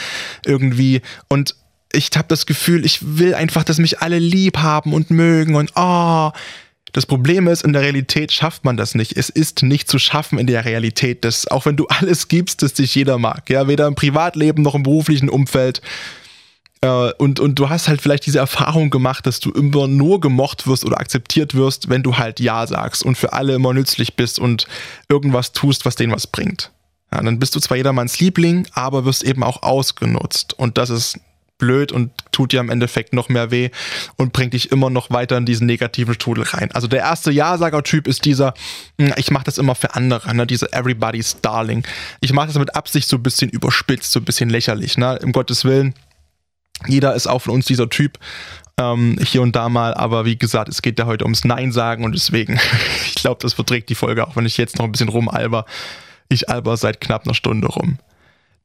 [0.44, 1.54] irgendwie und
[1.92, 5.72] ich habe das Gefühl, ich will einfach, dass mich alle lieb haben und mögen und
[5.74, 6.30] oh,
[6.92, 9.16] das Problem ist, in der Realität schafft man das nicht.
[9.16, 12.74] Es ist nicht zu schaffen in der Realität, dass auch wenn du alles gibst, dass
[12.74, 13.48] dich jeder mag.
[13.50, 15.82] Ja, weder im Privatleben noch im beruflichen Umfeld.
[16.80, 20.66] Äh, und, und du hast halt vielleicht diese Erfahrung gemacht, dass du immer nur gemocht
[20.66, 24.38] wirst oder akzeptiert wirst, wenn du halt Ja sagst und für alle immer nützlich bist
[24.38, 24.66] und
[25.08, 26.70] irgendwas tust, was denen was bringt.
[27.12, 30.54] Ja, dann bist du zwar jedermanns Liebling, aber wirst eben auch ausgenutzt.
[30.54, 31.18] Und das ist
[31.58, 33.70] blöd und tut dir im Endeffekt noch mehr weh
[34.16, 36.70] und bringt dich immer noch weiter in diesen negativen Strudel rein.
[36.72, 38.54] Also der erste Ja-Sager-Typ ist dieser,
[38.98, 40.46] hm, ich mache das immer für andere, ne?
[40.46, 41.84] dieser Everybody's Darling.
[42.20, 45.18] Ich mache das mit Absicht so ein bisschen überspitzt, so ein bisschen lächerlich, ne?
[45.20, 45.94] im Gottes Willen.
[46.86, 48.18] Jeder ist auch von uns dieser Typ,
[48.78, 52.04] ähm, hier und da mal, aber wie gesagt, es geht ja heute ums Nein sagen
[52.04, 52.58] und deswegen,
[53.06, 55.66] ich glaube, das verträgt die Folge, auch wenn ich jetzt noch ein bisschen rumalber.
[56.28, 57.98] Ich alber seit knapp einer Stunde rum.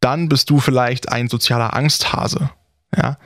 [0.02, 2.50] Dann bist du vielleicht ein sozialer Angsthase.
[2.96, 3.18] Ja?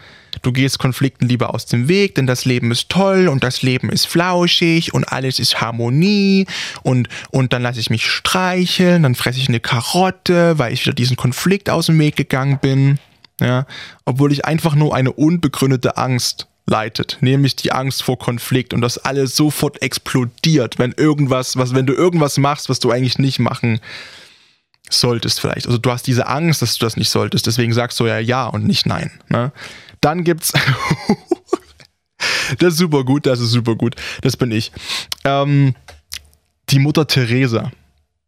[0.43, 3.89] Du gehst Konflikten lieber aus dem Weg, denn das Leben ist toll und das Leben
[3.89, 6.45] ist flauschig und alles ist Harmonie
[6.83, 10.93] und, und dann lasse ich mich streicheln, dann fresse ich eine Karotte, weil ich wieder
[10.93, 12.99] diesen Konflikt aus dem Weg gegangen bin.
[13.39, 13.65] Ja?
[14.05, 18.97] Obwohl ich einfach nur eine unbegründete Angst leitet, nämlich die Angst vor Konflikt und das
[18.97, 23.79] alles sofort explodiert, wenn irgendwas, was, wenn du irgendwas machst, was du eigentlich nicht machen
[24.89, 25.65] solltest vielleicht.
[25.65, 28.47] Also du hast diese Angst, dass du das nicht solltest, deswegen sagst du ja ja
[28.47, 29.11] und nicht nein.
[29.29, 29.51] Ne?
[30.01, 30.53] Dann gibt's
[32.59, 34.71] das ist super gut, das ist super gut, das bin ich.
[35.23, 35.73] Ähm,
[36.69, 37.71] die Mutter Teresa.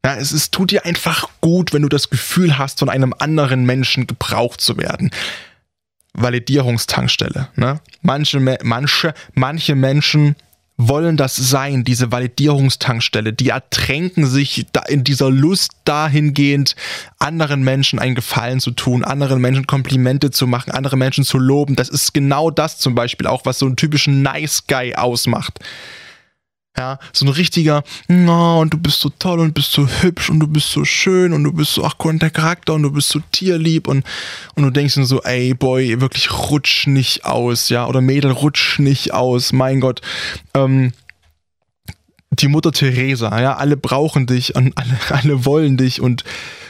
[0.05, 3.65] Ja, es ist, tut dir einfach gut, wenn du das Gefühl hast, von einem anderen
[3.65, 5.11] Menschen gebraucht zu werden.
[6.13, 7.49] Validierungstankstelle.
[7.55, 7.81] Ne?
[8.01, 10.35] Manche, manche, manche Menschen
[10.77, 13.33] wollen das sein, diese Validierungstankstelle.
[13.33, 16.77] Die ertränken sich in dieser Lust dahingehend,
[17.19, 21.75] anderen Menschen einen Gefallen zu tun, anderen Menschen Komplimente zu machen, andere Menschen zu loben.
[21.75, 25.59] Das ist genau das zum Beispiel auch, was so einen typischen Nice Guy ausmacht.
[26.79, 30.39] Ja, so ein richtiger, oh, und du bist so toll und bist so hübsch und
[30.39, 33.19] du bist so schön und du bist so, ach der Charakter und du bist so
[33.33, 34.05] tierlieb und,
[34.55, 38.79] und du denkst nur so, ey, Boy, wirklich rutsch nicht aus, ja, oder Mädel, rutsch
[38.79, 39.99] nicht aus, mein Gott.
[40.53, 40.93] Ähm,
[42.31, 46.23] die Mutter Teresa, ja, alle brauchen dich und alle, alle wollen dich und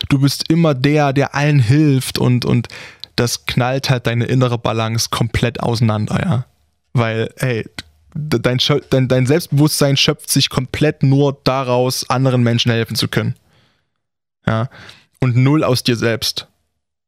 [0.09, 2.67] du bist immer der, der allen hilft und, und
[3.15, 6.45] das knallt halt deine innere Balance komplett auseinander, ja.
[6.93, 7.63] Weil, ey,
[8.13, 13.35] dein, dein, dein Selbstbewusstsein schöpft sich komplett nur daraus, anderen Menschen helfen zu können.
[14.45, 14.69] Ja.
[15.19, 16.47] Und null aus dir selbst.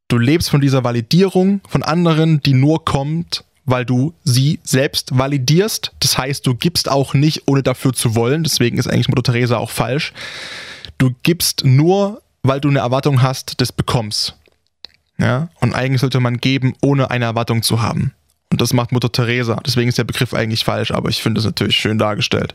[0.07, 5.93] Du lebst von dieser Validierung von anderen, die nur kommt, weil du sie selbst validierst.
[5.99, 8.43] Das heißt, du gibst auch nicht, ohne dafür zu wollen.
[8.43, 10.13] Deswegen ist eigentlich Mutter Teresa auch falsch.
[10.97, 14.33] Du gibst nur, weil du eine Erwartung hast des Bekommens.
[15.17, 15.49] Ja?
[15.61, 18.13] Und eigentlich sollte man geben, ohne eine Erwartung zu haben.
[18.51, 19.59] Und das macht Mutter Teresa.
[19.65, 22.53] Deswegen ist der Begriff eigentlich falsch, aber ich finde es natürlich schön dargestellt.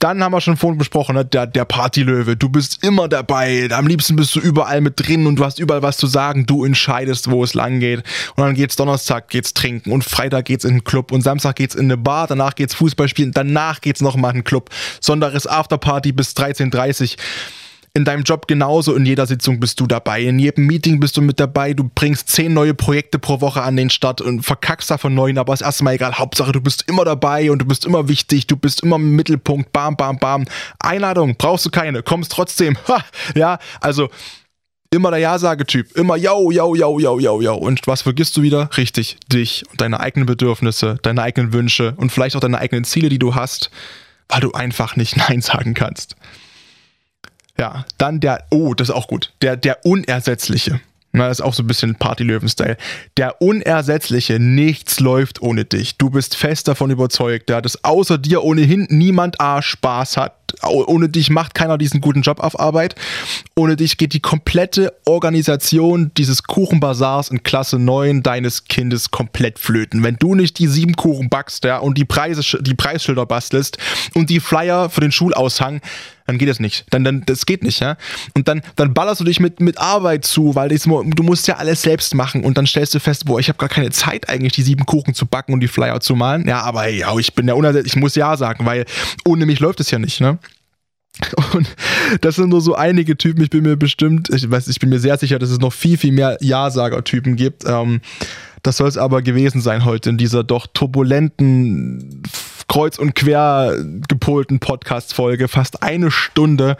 [0.00, 1.24] Dann haben wir schon vorhin besprochen, ne?
[1.24, 2.36] der, der Partylöwe.
[2.36, 3.68] Du bist immer dabei.
[3.72, 6.46] Am liebsten bist du überall mit drin und du hast überall was zu sagen.
[6.46, 8.04] Du entscheidest, wo es lang geht.
[8.36, 11.74] Und dann geht's Donnerstag, geht's trinken und Freitag geht's in den Club und Samstag geht's
[11.74, 12.28] in eine Bar.
[12.28, 13.32] Danach geht's Fußball spielen.
[13.32, 14.70] Danach geht's nochmal in den Club.
[15.00, 17.22] Sonntag ist Afterparty bis 13.30 Uhr
[17.98, 18.94] in deinem Job genauso.
[18.94, 20.22] In jeder Sitzung bist du dabei.
[20.22, 21.74] In jedem Meeting bist du mit dabei.
[21.74, 25.52] Du bringst zehn neue Projekte pro Woche an den Start und verkackst davon neun, aber
[25.52, 26.14] ist erstmal egal.
[26.14, 28.46] Hauptsache, du bist immer dabei und du bist immer wichtig.
[28.46, 29.72] Du bist immer im Mittelpunkt.
[29.72, 30.44] Bam, bam, bam.
[30.78, 32.02] Einladung brauchst du keine.
[32.02, 32.78] Kommst trotzdem.
[32.88, 34.08] Ha, ja, also
[34.90, 35.98] Immer der Ja-Sage-Typ.
[35.98, 37.54] Immer yo, yo, yo, yo, yo, yo.
[37.54, 38.70] Und was vergisst du wieder?
[38.78, 43.10] Richtig, dich und deine eigenen Bedürfnisse, deine eigenen Wünsche und vielleicht auch deine eigenen Ziele,
[43.10, 43.70] die du hast,
[44.30, 46.16] weil du einfach nicht Nein sagen kannst.
[47.58, 50.80] Ja, dann der, oh, das ist auch gut, der, der Unersetzliche.
[51.12, 52.76] Na, das ist auch so ein bisschen Party-Löwen-Style.
[53.16, 55.96] Der Unersetzliche, nichts läuft ohne dich.
[55.96, 60.47] Du bist fest davon überzeugt, ja, dass außer dir ohnehin niemand A Spaß hat.
[60.62, 62.94] Ohne dich macht keiner diesen guten Job auf Arbeit.
[63.56, 70.02] Ohne dich geht die komplette Organisation dieses Kuchenbazars in Klasse 9 deines Kindes komplett flöten.
[70.02, 73.78] Wenn du nicht die sieben Kuchen backst, ja, und die Preise, die Preisschilder bastelst
[74.14, 75.80] und die Flyer für den Schulaushang,
[76.28, 76.84] dann geht das nicht.
[76.90, 77.96] Dann, dann, das geht nicht, ja.
[78.34, 81.80] Und dann, dann ballerst du dich mit, mit Arbeit zu, weil du musst ja alles
[81.80, 84.62] selbst machen und dann stellst du fest, boah, ich habe gar keine Zeit eigentlich, die
[84.62, 86.46] sieben Kuchen zu backen und die Flyer zu malen.
[86.46, 88.84] Ja, aber hey, ich bin der Unersetzlich, ich muss ja sagen, weil
[89.26, 90.38] ohne mich läuft es ja nicht, ne?
[91.54, 91.68] Und
[92.20, 93.42] das sind nur so einige Typen.
[93.42, 95.98] Ich bin mir bestimmt, ich weiß, ich bin mir sehr sicher, dass es noch viel,
[95.98, 97.64] viel mehr Ja-Sager-Typen gibt.
[97.66, 98.00] Ähm,
[98.62, 102.22] das soll es aber gewesen sein heute in dieser doch turbulenten
[102.68, 103.76] kreuz und quer
[104.08, 106.76] gepolten Podcast-Folge, fast eine Stunde.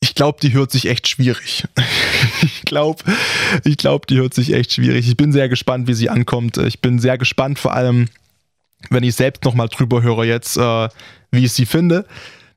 [0.00, 1.64] Ich glaube, die hört sich echt schwierig.
[2.42, 3.04] ich glaube,
[3.64, 5.06] ich glaube, die hört sich echt schwierig.
[5.06, 6.56] Ich bin sehr gespannt, wie sie ankommt.
[6.56, 8.08] Ich bin sehr gespannt, vor allem,
[8.90, 10.88] wenn ich selbst nochmal drüber höre jetzt, äh,
[11.30, 12.04] wie ich sie finde.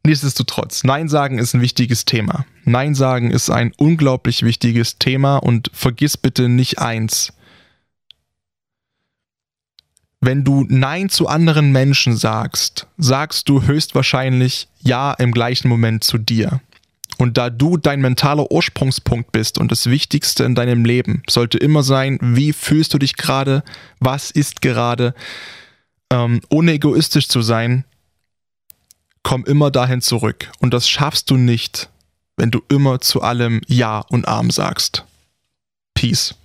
[0.05, 2.45] Nichtsdestotrotz, Nein sagen ist ein wichtiges Thema.
[2.63, 7.33] Nein sagen ist ein unglaublich wichtiges Thema und vergiss bitte nicht eins.
[10.21, 16.19] Wenn du Nein zu anderen Menschen sagst, sagst du höchstwahrscheinlich Ja im gleichen Moment zu
[16.19, 16.61] dir.
[17.17, 21.81] Und da du dein mentaler Ursprungspunkt bist und das Wichtigste in deinem Leben sollte immer
[21.81, 23.63] sein, wie fühlst du dich gerade,
[23.99, 25.15] was ist gerade,
[26.11, 27.85] ähm, ohne egoistisch zu sein,
[29.25, 30.51] komm immer dahin zurück.
[30.59, 31.89] Und das schaffst du nicht,
[32.37, 35.03] wenn du immer zu allem Ja und Arm sagst.
[35.95, 36.35] Peace.